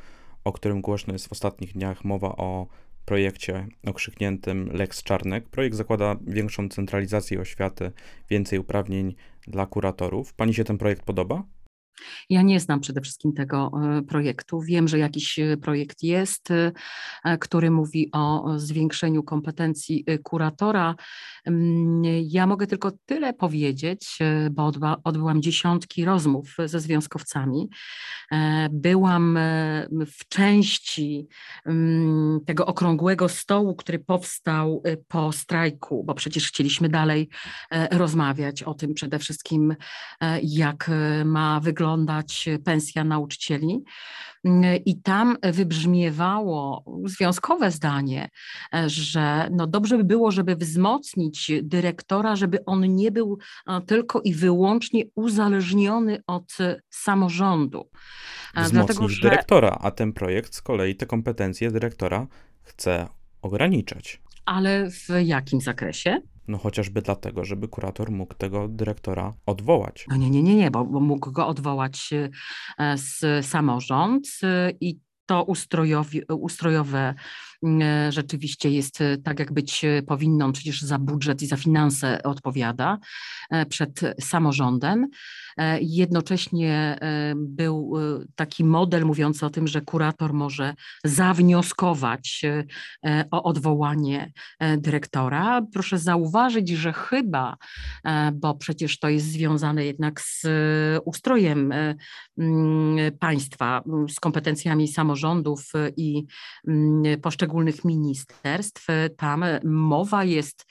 o 0.44 0.52
którym 0.52 0.80
głośno 0.80 1.12
jest 1.12 1.28
w 1.28 1.32
ostatnich 1.32 1.72
dniach 1.72 2.04
mowa 2.04 2.28
o 2.28 2.66
projekcie 3.04 3.66
okrzykniętym 3.86 4.70
Lex 4.72 5.02
Czarnek. 5.02 5.48
Projekt 5.48 5.76
zakłada 5.76 6.16
większą 6.26 6.68
centralizację 6.68 7.40
oświaty, 7.40 7.92
więcej 8.28 8.58
uprawnień 8.58 9.14
dla 9.46 9.66
kuratorów. 9.66 10.34
Pani 10.34 10.54
się 10.54 10.64
ten 10.64 10.78
projekt 10.78 11.02
podoba? 11.02 11.42
Ja 12.30 12.42
nie 12.42 12.60
znam 12.60 12.80
przede 12.80 13.00
wszystkim 13.00 13.32
tego 13.32 13.70
e, 13.98 14.02
projektu. 14.02 14.60
Wiem, 14.60 14.88
że 14.88 14.98
jakiś 14.98 15.38
e, 15.38 15.56
projekt 15.56 16.02
jest, 16.02 16.50
e, 16.50 17.38
który 17.38 17.70
mówi 17.70 18.10
o 18.12 18.54
zwiększeniu 18.56 19.22
kompetencji 19.22 20.04
kuratora. 20.22 20.94
Mm, 21.44 22.02
ja 22.24 22.46
mogę 22.46 22.66
tylko 22.66 22.92
tyle 23.06 23.32
powiedzieć, 23.32 24.18
bo 24.50 24.72
odbyłam 25.04 25.42
dziesiątki 25.42 26.04
rozmów 26.04 26.56
ze 26.64 26.80
związkowcami. 26.80 27.68
Byłam 28.70 29.38
w 29.90 30.28
części 30.28 31.28
mm, 31.66 32.40
tego 32.46 32.66
okrągłego 32.66 33.28
stołu, 33.28 33.74
który 33.74 33.98
powstał 33.98 34.82
po 35.08 35.32
strajku, 35.32 36.04
bo 36.04 36.14
przecież 36.14 36.48
chcieliśmy 36.48 36.88
dalej 36.88 37.28
rozmawiać 37.90 38.62
o 38.62 38.74
tym 38.74 38.94
przede 38.94 39.18
wszystkim, 39.18 39.76
jak 40.42 40.90
ma 41.24 41.60
wyglądać 41.60 41.79
wyglądać 41.80 42.48
pensja 42.64 43.04
nauczycieli. 43.04 43.84
I 44.84 45.02
tam 45.02 45.36
wybrzmiewało 45.42 46.84
związkowe 47.04 47.70
zdanie, 47.70 48.28
że 48.86 49.48
no 49.50 49.66
dobrze 49.66 49.96
by 49.96 50.04
było, 50.04 50.30
żeby 50.30 50.56
wzmocnić 50.56 51.52
dyrektora, 51.62 52.36
żeby 52.36 52.64
on 52.64 52.94
nie 52.94 53.12
był 53.12 53.38
tylko 53.86 54.20
i 54.20 54.34
wyłącznie 54.34 55.04
uzależniony 55.14 56.22
od 56.26 56.56
samorządu. 56.90 57.90
Wzmocnić 58.56 58.72
Dlatego, 58.72 59.08
że... 59.08 59.22
dyrektora, 59.22 59.78
a 59.80 59.90
ten 59.90 60.12
projekt 60.12 60.54
z 60.54 60.62
kolei 60.62 60.96
te 60.96 61.06
kompetencje 61.06 61.70
dyrektora 61.70 62.26
chce 62.62 63.08
ograniczać. 63.42 64.20
Ale 64.44 64.90
w 64.90 65.08
jakim 65.24 65.60
zakresie? 65.60 66.20
No 66.50 66.58
chociażby 66.58 67.02
dlatego, 67.02 67.44
żeby 67.44 67.68
kurator 67.68 68.10
mógł 68.10 68.34
tego 68.34 68.68
dyrektora 68.68 69.34
odwołać. 69.46 70.06
No 70.08 70.16
nie, 70.16 70.30
nie, 70.30 70.42
nie, 70.42 70.56
nie, 70.56 70.70
bo, 70.70 70.84
bo 70.84 71.00
mógł 71.00 71.32
go 71.32 71.46
odwołać 71.46 72.10
e, 72.12 72.98
z 72.98 73.46
samorząd 73.46 74.28
e, 74.42 74.72
i 74.80 75.00
to 75.26 75.44
ustrojowe 76.28 77.14
rzeczywiście 78.08 78.70
jest 78.70 78.98
tak, 79.24 79.38
jak 79.38 79.52
być 79.52 79.84
powinno, 80.06 80.52
przecież 80.52 80.82
za 80.82 80.98
budżet 80.98 81.42
i 81.42 81.46
za 81.46 81.56
finanse 81.56 82.22
odpowiada 82.22 82.98
przed 83.68 84.00
samorządem. 84.20 85.06
Jednocześnie 85.80 86.98
był 87.36 87.92
taki 88.34 88.64
model 88.64 89.04
mówiący 89.04 89.46
o 89.46 89.50
tym, 89.50 89.66
że 89.68 89.80
kurator 89.80 90.32
może 90.32 90.74
zawnioskować 91.04 92.42
o 93.30 93.42
odwołanie 93.42 94.32
dyrektora. 94.78 95.62
Proszę 95.72 95.98
zauważyć, 95.98 96.68
że 96.68 96.92
chyba, 96.92 97.56
bo 98.32 98.54
przecież 98.54 98.98
to 98.98 99.08
jest 99.08 99.26
związane 99.26 99.84
jednak 99.84 100.20
z 100.20 100.46
ustrojem 101.04 101.72
państwa, 103.18 103.82
z 104.08 104.20
kompetencjami 104.20 104.88
samorządów 104.88 105.72
i 105.96 106.24
poszczególnych 107.22 107.49
ministerstw, 107.84 108.86
tam 109.16 109.44
mowa 109.64 110.24
jest 110.24 110.66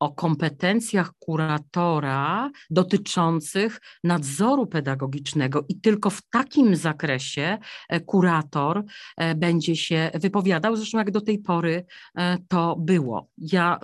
o 0.00 0.10
kompetencjach 0.12 1.12
kuratora 1.18 2.50
dotyczących 2.70 3.80
nadzoru 4.04 4.66
pedagogicznego 4.66 5.64
i 5.68 5.80
tylko 5.80 6.10
w 6.10 6.22
takim 6.22 6.76
zakresie 6.76 7.58
e, 7.88 8.00
kurator 8.00 8.84
e, 9.16 9.34
będzie 9.34 9.76
się 9.76 10.10
wypowiadał, 10.14 10.76
zresztą 10.76 10.98
jak 10.98 11.10
do 11.10 11.20
tej 11.20 11.38
pory 11.38 11.84
e, 12.14 12.38
to 12.48 12.76
było. 12.76 13.28
Ja 13.38 13.78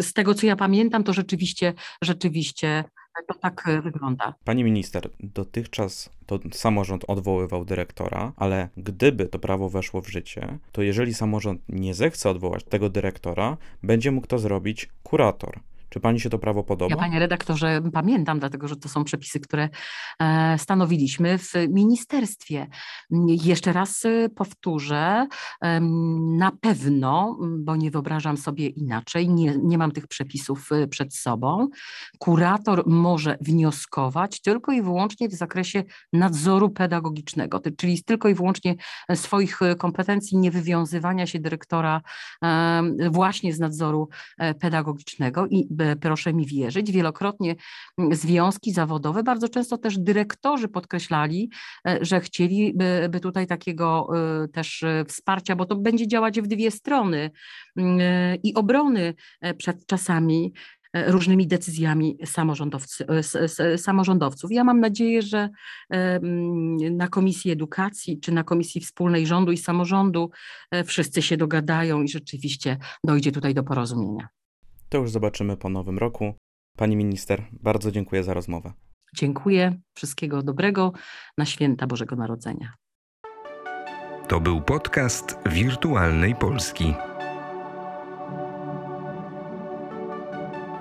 z 0.00 0.12
tego 0.12 0.34
co 0.34 0.46
ja 0.46 0.56
pamiętam, 0.56 1.04
to 1.04 1.12
rzeczywiście, 1.12 1.74
rzeczywiście 2.02 2.84
to 3.28 3.34
tak 3.34 3.68
e, 3.68 3.82
wygląda. 3.82 4.34
Pani 4.44 4.64
minister, 4.64 5.10
dotychczas 5.20 6.10
to 6.26 6.38
samorząd 6.52 7.04
odwoływał 7.08 7.64
dyrektora, 7.64 8.32
ale 8.36 8.68
gdyby 8.76 9.26
to 9.26 9.38
prawo 9.38 9.68
weszło 9.68 10.00
w 10.00 10.08
życie, 10.08 10.58
to 10.72 10.82
jeżeli 10.82 11.14
samorząd 11.14 11.60
nie 11.68 11.94
zechce 11.94 12.30
odwołać 12.30 12.64
tego 12.64 12.90
dyrektora, 12.90 13.56
będzie 13.82 14.10
mógł 14.10 14.26
to 14.26 14.38
zrobić 14.38 14.88
kurator. 15.02 15.60
Czy 15.96 16.00
pani 16.00 16.20
się 16.20 16.30
to 16.30 16.38
prawo 16.38 16.64
podoba? 16.64 16.90
Ja, 16.90 16.96
panie 16.96 17.18
redaktorze, 17.18 17.80
pamiętam, 17.92 18.38
dlatego 18.38 18.68
że 18.68 18.76
to 18.76 18.88
są 18.88 19.04
przepisy, 19.04 19.40
które 19.40 19.68
e, 20.20 20.58
stanowiliśmy 20.58 21.38
w 21.38 21.52
ministerstwie. 21.68 22.66
Jeszcze 23.26 23.72
raz 23.72 24.04
e, 24.04 24.28
powtórzę, 24.28 25.26
na 26.20 26.52
pewno, 26.60 27.38
bo 27.58 27.76
nie 27.76 27.90
wyobrażam 27.90 28.36
sobie 28.36 28.66
inaczej, 28.66 29.28
nie, 29.28 29.58
nie 29.62 29.78
mam 29.78 29.92
tych 29.92 30.06
przepisów 30.06 30.72
e, 30.72 30.86
przed 30.86 31.14
sobą, 31.14 31.68
kurator 32.18 32.82
może 32.86 33.38
wnioskować 33.40 34.40
tylko 34.40 34.72
i 34.72 34.82
wyłącznie 34.82 35.28
w 35.28 35.34
zakresie 35.34 35.84
nadzoru 36.12 36.70
pedagogicznego, 36.70 37.60
czyli 37.76 38.02
tylko 38.04 38.28
i 38.28 38.34
wyłącznie 38.34 38.74
swoich 39.14 39.60
kompetencji, 39.78 40.38
nie 40.38 40.50
wywiązywania 40.50 41.26
się 41.26 41.38
dyrektora 41.38 42.00
właśnie 43.10 43.54
z 43.54 43.58
nadzoru 43.58 44.08
pedagogicznego 44.60 45.46
i 45.46 45.68
proszę 46.00 46.34
mi 46.34 46.46
wierzyć, 46.46 46.92
wielokrotnie 46.92 47.56
związki 48.12 48.72
zawodowe, 48.72 49.22
bardzo 49.22 49.48
często 49.48 49.78
też 49.78 49.98
dyrektorzy 49.98 50.68
podkreślali, 50.68 51.50
e, 51.88 51.98
że 52.00 52.20
chcieliby 52.20 53.08
by 53.10 53.20
tutaj 53.20 53.46
takiego 53.46 54.08
e, 54.44 54.48
też 54.48 54.82
e, 54.82 55.04
wsparcia, 55.08 55.56
bo 55.56 55.66
to 55.66 55.76
będzie 55.76 56.08
działać 56.08 56.40
w 56.40 56.46
dwie 56.46 56.70
strony 56.70 57.30
i 58.42 58.54
obrony 58.54 59.14
przed 59.58 59.86
czasami 59.86 60.52
różnymi 61.06 61.46
decyzjami 61.46 62.18
samorządowców. 63.76 64.52
Ja 64.52 64.64
mam 64.64 64.80
nadzieję, 64.80 65.22
że 65.22 65.48
na 66.90 67.08
Komisji 67.08 67.50
Edukacji 67.50 68.20
czy 68.20 68.32
na 68.32 68.44
Komisji 68.44 68.80
Wspólnej 68.80 69.26
Rządu 69.26 69.52
i 69.52 69.56
Samorządu 69.56 70.30
wszyscy 70.84 71.22
się 71.22 71.36
dogadają 71.36 72.02
i 72.02 72.08
rzeczywiście 72.08 72.76
dojdzie 73.04 73.32
tutaj 73.32 73.54
do 73.54 73.62
porozumienia. 73.62 74.28
To 74.88 74.98
już 74.98 75.10
zobaczymy 75.10 75.56
po 75.56 75.68
nowym 75.68 75.98
roku. 75.98 76.34
Pani 76.76 76.96
minister, 76.96 77.42
bardzo 77.52 77.90
dziękuję 77.90 78.24
za 78.24 78.34
rozmowę. 78.34 78.72
Dziękuję. 79.16 79.80
Wszystkiego 79.94 80.42
dobrego 80.42 80.92
na 81.38 81.44
święta 81.44 81.86
Bożego 81.86 82.16
Narodzenia. 82.16 82.74
To 84.28 84.40
był 84.40 84.60
podcast 84.60 85.38
Wirtualnej 85.46 86.34
Polski. 86.34 86.94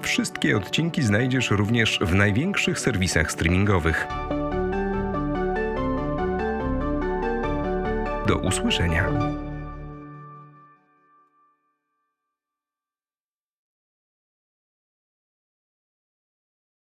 Wszystkie 0.01 0.57
odcinki 0.57 1.01
znajdziesz 1.01 1.51
również 1.51 1.99
w 2.01 2.15
największych 2.15 2.79
serwisach 2.79 3.31
streamingowych. 3.31 4.07
Do 8.27 8.37
usłyszenia. 8.37 9.09